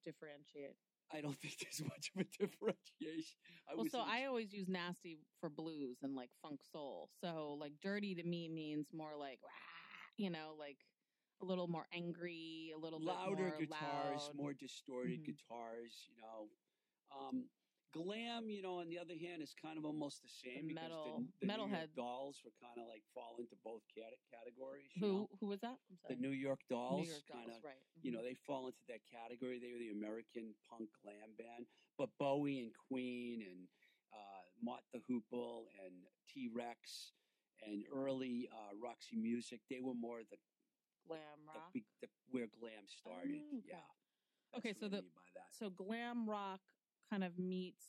[0.04, 0.76] differentiate?
[1.12, 3.36] I don't think there's much of a differentiation.
[3.70, 7.08] I well, so I always use nasty for blues and like funk soul.
[7.20, 9.50] So like dirty to me means more like "Wah,"
[10.16, 10.78] you know, like
[11.40, 14.34] a little more angry, a little louder more guitars, loud.
[14.34, 15.26] more distorted Mhm.
[15.26, 16.06] guitars.
[16.08, 16.50] You know,
[17.10, 17.50] um,
[17.92, 18.50] glam.
[18.50, 21.46] You know, on the other hand, is kind of almost the same The metal- the,
[21.46, 21.94] the metalhead.
[21.94, 24.90] dolls were kind of like fall into both cat- categories.
[24.94, 25.28] You know?
[25.30, 25.78] Who who was that?
[25.90, 26.16] I'm The.
[26.16, 27.64] New York dolls, New York kind Dolls, of.
[27.64, 27.82] right?
[28.02, 28.14] You mhm.
[28.16, 29.58] know, they fall into that category.
[29.58, 31.66] They were the American punk glam band.
[31.96, 33.68] But Bowie and Queen and
[34.12, 35.94] uh, Mott the Hoople and
[36.28, 37.12] T Rex
[37.66, 40.38] and early uh, Roxy Music, they were more the
[41.08, 41.72] glam rock.
[41.72, 43.40] be- the, where glam started.
[43.52, 43.66] Oh, okay.
[43.68, 44.56] Yeah.
[44.58, 45.48] Okay, That's so I the- mean by that.
[45.58, 46.60] so glam rock
[47.10, 47.84] kind of meets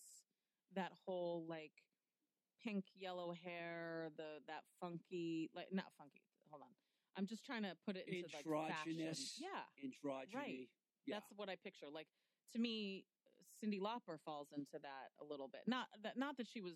[0.76, 1.72] that whole like
[2.64, 6.24] pink yellow hair, the that funky like not funky.
[6.50, 6.74] Hold on,
[7.18, 8.96] I'm just trying to put it into like fashion.
[9.40, 10.68] Yeah, androgyny.
[11.06, 11.16] Yeah.
[11.16, 11.88] that's what I picture.
[11.94, 12.08] Like
[12.54, 13.06] to me,
[13.64, 15.62] Cyndi Lauper falls into that a little bit.
[15.68, 16.74] Not that not that she was.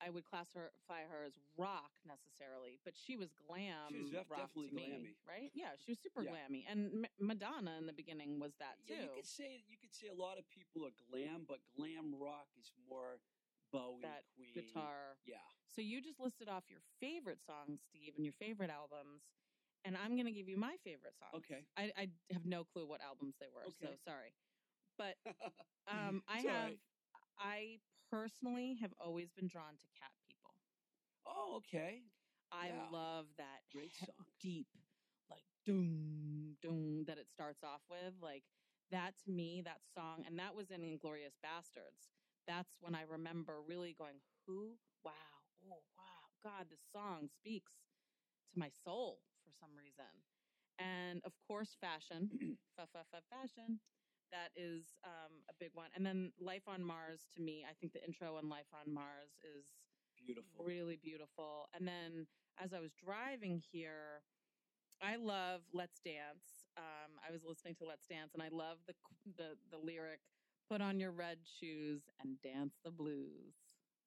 [0.00, 3.88] I would classify her as rock necessarily, but she was glam.
[3.90, 5.14] She was def- definitely to me, glammy.
[5.26, 5.50] right?
[5.54, 6.32] Yeah, she was super Yeah.
[6.32, 8.94] glammy, and M- Madonna in the beginning was that too.
[8.94, 12.14] Yeah, you could say you could say a lot of people are glam, but glam
[12.14, 13.20] rock is more
[13.72, 15.18] Bowie, That Queen, guitar.
[15.24, 15.36] Yeah,
[15.66, 19.22] So you just listed off your favorite songs, Steve, and your favorite albums,
[19.84, 21.34] and I'm going to give you my favorite songs.
[21.44, 21.64] Okay.
[21.76, 23.96] I, I have no clue what albums they were, so Okay.
[24.04, 24.32] sorry.
[24.96, 25.16] But
[25.90, 26.78] um, I have, right.
[27.38, 27.80] I
[28.10, 30.50] personally have always been drawn to Cat People.
[31.26, 32.02] oh, okay,
[32.52, 32.88] I Yeah.
[32.90, 34.06] love that Great he-
[34.40, 34.68] deep,
[35.28, 38.14] like doom doom that it starts off with.
[38.20, 38.44] Like
[38.90, 42.08] that to me, that song, and that was in Inglourious Basterds.
[42.46, 44.78] That's when I remember really going, "Who?
[45.02, 45.12] Wow!
[45.64, 46.30] Oh, wow!
[46.42, 47.72] God, this song speaks
[48.52, 50.24] to my soul for some reason."
[50.78, 52.30] And of course, fashion,
[52.76, 53.80] fa fa fa fashion.
[54.32, 55.88] That is um, a big one.
[55.94, 59.38] And then Life on Mars to me, I think the intro on Life on Mars
[59.44, 59.66] is
[60.16, 60.64] beautiful.
[60.64, 61.68] really beautiful.
[61.74, 62.26] And then
[62.62, 64.22] as I was driving here,
[65.02, 66.66] I love Let's Dance.
[66.76, 68.94] Um, I was listening to Let's Dance, and I love the
[69.36, 70.20] the the lyric
[70.70, 73.54] "Put on your red shoes and dance the blues."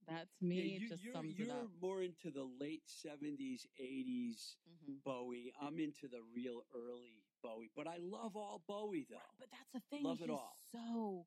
[0.08, 1.68] That's me yeah, you, just you're, sums you're it up.
[1.82, 5.04] more into the late '70s, '80s Mhm.
[5.04, 5.54] Bowie.
[5.62, 9.16] I'm into the real early Bowie, but I love all Bowie though.
[9.16, 10.04] Right, but that's the thing.
[10.04, 10.56] Love it all.
[10.72, 11.26] So,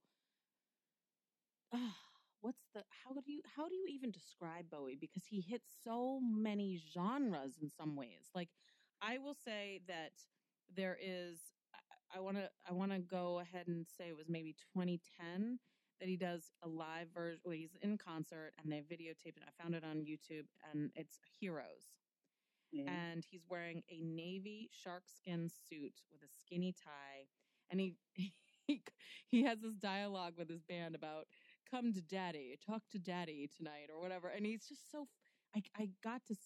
[1.75, 1.97] ah,
[2.41, 4.99] what's the how do you how do you even describe Bowie?
[5.01, 8.31] Because he hits so many genres in some ways.
[8.35, 8.49] Like,
[9.01, 10.13] I will say that
[10.75, 11.39] there is.
[12.15, 15.59] I want to I want to go ahead and say it was maybe 2010
[15.99, 17.41] that he does a live version.
[17.45, 19.45] Well, he's in concert and they videotaped it.
[19.47, 21.95] I found it on YouTube and it's Heroes
[22.75, 22.87] Mhm.
[22.89, 27.29] and he's wearing a navy sharkskin suit with a skinny tie
[27.71, 27.97] and he
[28.67, 28.83] he
[29.27, 31.27] he has this dialogue with his band about
[31.71, 35.09] come to daddy talk to daddy tonight or whatever and he's just so
[35.55, 36.37] i, I got to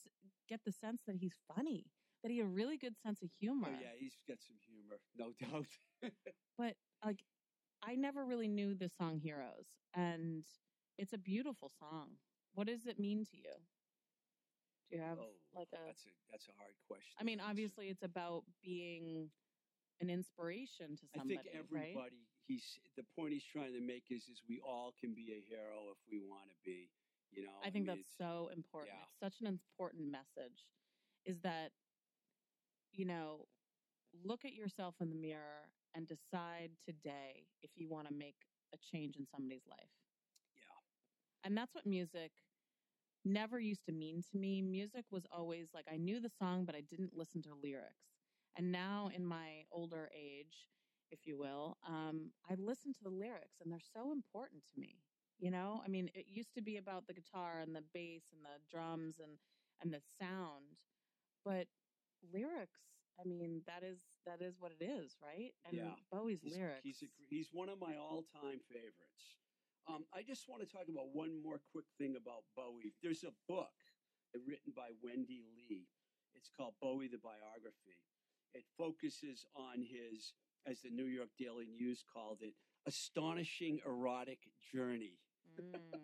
[0.49, 1.87] get the sense that he's funny
[2.22, 5.01] that he had a really good sense of humor Oh yeah, he's got some humor,
[5.14, 5.79] no doubt.
[6.59, 7.24] but like
[7.83, 10.45] i never really knew the song heroes and
[10.99, 12.18] it's a beautiful song
[12.55, 13.55] what does it mean to you
[14.91, 17.14] do you have oh, like a that's a that's a hard question.
[17.18, 19.30] I mean, obviously, it's about being
[20.01, 21.39] an inspiration to somebody.
[21.39, 21.91] I think right?
[21.91, 22.22] everybody.
[22.47, 25.91] He's the point he's trying to make is is we all can be a hero
[25.91, 26.91] if we want to be.
[27.32, 28.95] You know, I think mean, that's so important.
[28.95, 29.03] yeah.
[29.11, 30.64] It's such an important message.
[31.24, 31.72] Is that
[32.93, 33.47] you know,
[34.24, 38.37] look at yourself in the mirror and decide today if you want to make
[38.72, 39.91] a change in somebody's life.
[40.55, 41.45] Yeah.
[41.45, 42.30] And that's what music
[43.27, 44.62] never used to mean to me.
[44.62, 48.16] Music was always like I knew the song, but I didn't listen to lyrics.
[48.57, 50.70] And now, in my older age,
[51.11, 55.05] if you will, um, I listen to the lyrics, and they're so important to me.
[55.39, 58.45] You know, I mean, it used to be about the guitar and the bass and
[58.45, 59.39] the drums and
[59.83, 60.79] and the sound,
[61.45, 61.68] but
[62.22, 62.81] lyrics.
[63.18, 65.55] I mean, that is that is what it is, right?
[65.64, 65.97] And Yeah.
[66.11, 66.83] Bowie's He's, lyrics.
[66.85, 69.45] He's a, he's one of my all time favorites.
[69.89, 72.95] Um, I just want to talk about one more quick thing about Bowie.
[73.03, 73.70] There's a book
[74.34, 75.87] written by Wendy Leigh.
[76.34, 78.03] It's called Bowie the Biography.
[78.53, 80.34] It focuses on his,
[80.66, 82.55] as the New York Daily News called it,
[82.87, 84.41] astonishing erotic
[84.72, 85.18] journey.
[85.61, 85.78] Mm.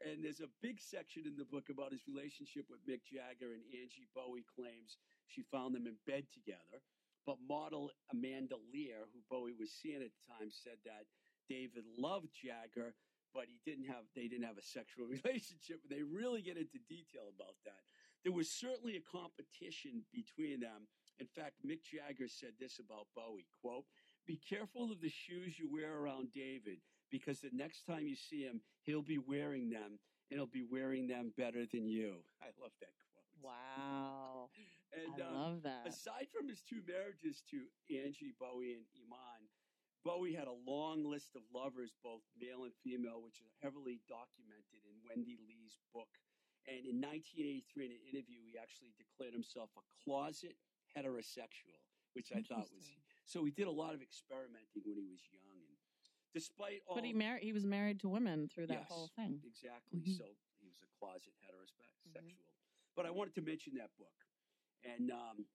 [0.00, 3.60] And there's a big section in the book about his relationship with Mick Jagger, and
[3.68, 4.96] Angie Bowie claims
[5.28, 6.80] she found them in bed together.
[7.28, 11.04] But model Amanda Lear, who Bowie was seeing at the time, said that
[11.52, 12.96] David loved Jagger,
[13.34, 15.80] but he didn't have they didn't have a sexual relationship.
[15.88, 17.82] They really get into detail about that.
[18.24, 20.88] There was certainly a competition between them.
[21.18, 23.84] In fact, Mick Jagger said this about Bowie, quote,
[24.26, 26.78] be careful of the shoes you wear around David
[27.10, 29.98] because the next time you see him, he'll be wearing them
[30.30, 32.22] and he'll be wearing them better than you.
[32.42, 33.52] I love that quote.
[33.52, 34.50] Wow.
[34.90, 35.86] And I um, love that.
[35.86, 37.62] aside from his two marriages to
[37.94, 39.46] Angie Bowie and Iman,
[40.04, 44.80] Bowie had a long list of lovers, both male and female, which is heavily documented
[44.88, 46.08] in Wendy Leigh's book.
[46.68, 50.56] And in 1983, in an interview, he actually declared himself a closet
[50.96, 51.80] heterosexual,
[52.12, 52.88] which I thought was
[53.24, 53.44] so.
[53.44, 55.76] He did a lot of experimenting when he was young, and
[56.34, 57.42] despite all But he married.
[57.44, 58.88] He was married to women through that Yes.
[58.88, 59.40] whole thing.
[59.44, 60.00] Exactly.
[60.00, 60.16] Mhm.
[60.16, 62.12] So he was a closet heterosexual.
[62.20, 62.36] Mhm.
[62.94, 64.26] But I wanted to mention that book.
[64.82, 65.48] And um,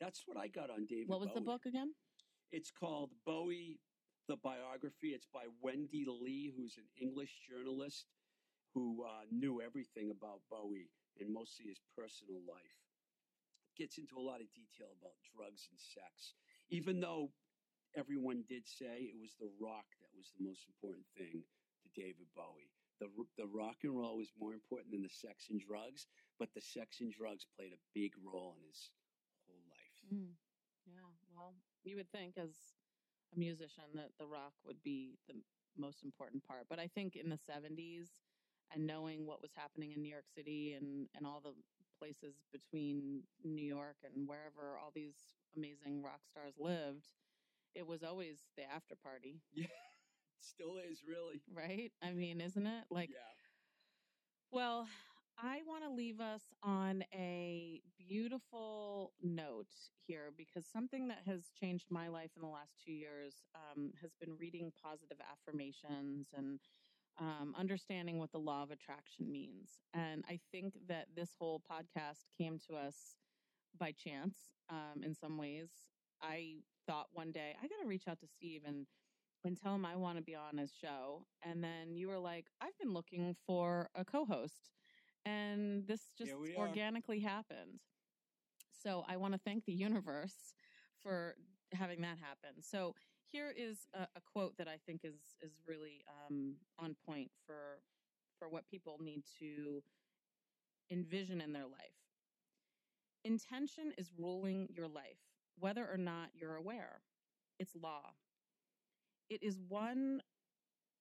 [0.00, 1.08] That's what I got on David.
[1.08, 1.92] What was the book again?
[2.50, 3.78] It's called Bowie,
[4.26, 5.12] the biography.
[5.12, 8.06] It's by Wendy Leigh, who's an English journalist
[8.74, 10.88] who uh, knew everything about Bowie
[11.20, 12.80] and mostly his personal life.
[13.76, 16.34] Gets into a lot of detail about drugs and sex,
[16.70, 17.30] even though
[17.96, 21.44] everyone did say it was the rock that was the most important thing
[21.84, 22.72] to David Bowie.
[22.98, 23.06] The,
[23.38, 26.98] the rock and roll was more important than the sex and drugs, but the sex
[27.00, 28.90] and drugs played a big role in his
[29.46, 29.94] whole life.
[30.10, 30.34] Mm.
[30.88, 31.54] Yeah, well,
[31.84, 32.78] you would think as
[33.32, 35.34] a musician that the rock would be the
[35.76, 36.68] most important part.
[36.68, 38.20] But I think in the 70s
[38.70, 41.54] and knowing what was happening in New York City and, and all the
[41.98, 47.08] places between New York and wherever all these amazing rock stars lived,
[47.74, 49.66] it was always the after party, Yeah,
[50.40, 51.42] Still is really.
[51.52, 51.92] right?
[52.02, 52.86] I mean, isn't it?
[52.90, 53.34] Like, yeah.
[54.50, 54.88] Well,
[55.40, 59.72] I want to leave us on a beautiful note
[60.06, 64.10] here because something that has changed my life in the last two years um, has
[64.20, 66.58] been reading positive affirmations and
[67.20, 69.78] um, understanding what the law of attraction means.
[69.94, 73.16] And I think that this whole podcast came to us
[73.78, 74.36] by chance
[74.70, 75.70] um, in some ways.
[76.20, 78.86] I thought one day, I got to reach out to Steve and
[79.44, 81.24] and tell him I want to be on his show.
[81.44, 84.77] And then you were like, I've been looking for a co host.
[85.24, 86.68] And this just Here we are.
[86.68, 87.80] organically happened.
[88.82, 90.54] So I want to thank the universe
[91.02, 91.34] for
[91.72, 92.62] having that happen.
[92.62, 92.94] So
[93.30, 97.82] here is a, a quote that I think is is really um, on point for
[98.38, 99.82] for what people need to
[100.90, 101.98] envision in their life.
[103.24, 105.18] Intention is ruling your life,
[105.58, 107.00] whether or not you're aware.
[107.58, 108.12] It's law.
[109.28, 110.22] It is one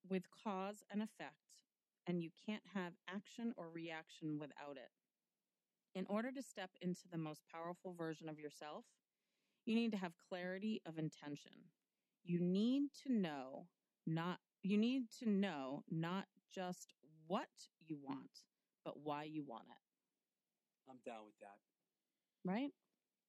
[0.09, 1.46] with cause and effect,
[2.08, 4.91] and you can't have action or reaction without it.
[5.95, 8.86] In order to step into the most powerful version of yourself,
[9.66, 11.72] you need to have clarity of intention.
[12.24, 13.68] You need to know
[14.05, 16.93] not you need to know not just
[17.28, 17.49] what
[17.80, 18.43] you want,
[18.84, 19.84] but why you want it,
[20.89, 21.60] I'm down with that.
[22.43, 22.72] right?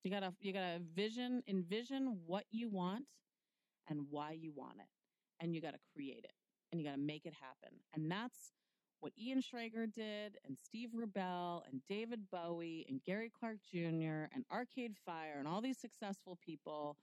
[0.02, 3.06] You got to you got to vision envision what you want
[3.88, 4.88] and why you want it.
[5.40, 6.32] And you got to create it
[6.70, 7.78] and you got to make it happen.
[7.94, 8.52] And that's
[9.00, 14.44] what Ian Schrager did, and Steve Rubell, and David Bowie, and Gary Clark Jr., and
[14.50, 16.96] Arcade Fire, and all these successful people.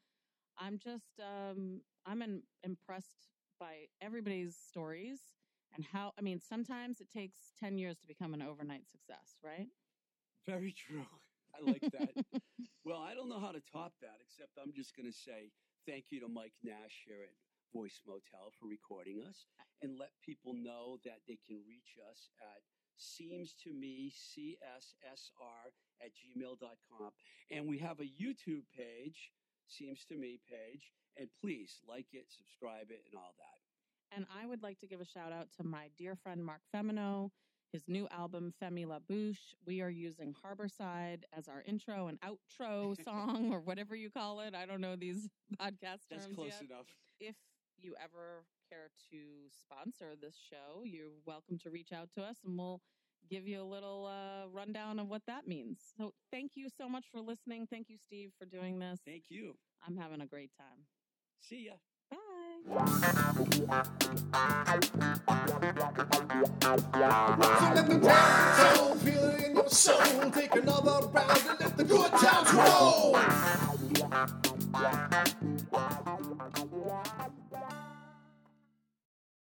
[0.57, 3.29] I'm just, um, I'm in, impressed
[3.59, 5.19] by everybody's stories
[5.75, 9.67] and how, I mean, sometimes it takes 10 years to become an overnight success, right?
[10.47, 11.05] Very true.
[11.55, 12.41] I like that.
[12.85, 15.51] well, I don't know how to top that, except I'm just going to say
[15.87, 17.31] thank you to Mike Nash here at
[17.75, 19.45] Voice Motel for recording us
[19.81, 22.61] and let people know that they can reach us at
[22.97, 25.61] seems to me cssr
[26.01, 27.11] at gmail.com
[27.51, 29.31] and we have a youtube page
[29.67, 33.59] seems to me page and please like it subscribe it and all that
[34.15, 37.31] And I would like to give a shout out to my dear friend Mark Femino,
[37.73, 39.55] his new album Femi La Bouche.
[39.65, 44.53] We are using Harborside as our intro and outro song, or whatever you call it.
[44.55, 45.27] I don't know these
[45.61, 46.69] podcast that's terms close yet.
[46.69, 46.87] enough
[47.19, 47.35] If
[47.81, 49.17] you ever care to
[49.49, 52.81] sponsor this show, you're welcome to reach out to us and we'll
[53.29, 55.79] give you a little uh, rundown of what that means.
[55.97, 57.67] So thank you so much for listening.
[57.67, 59.01] Thank you, Steve, for doing this.
[59.05, 59.57] Thank you.
[59.85, 60.85] I'm having a great time.
[61.39, 61.73] See ya.
[62.11, 62.19] Bye.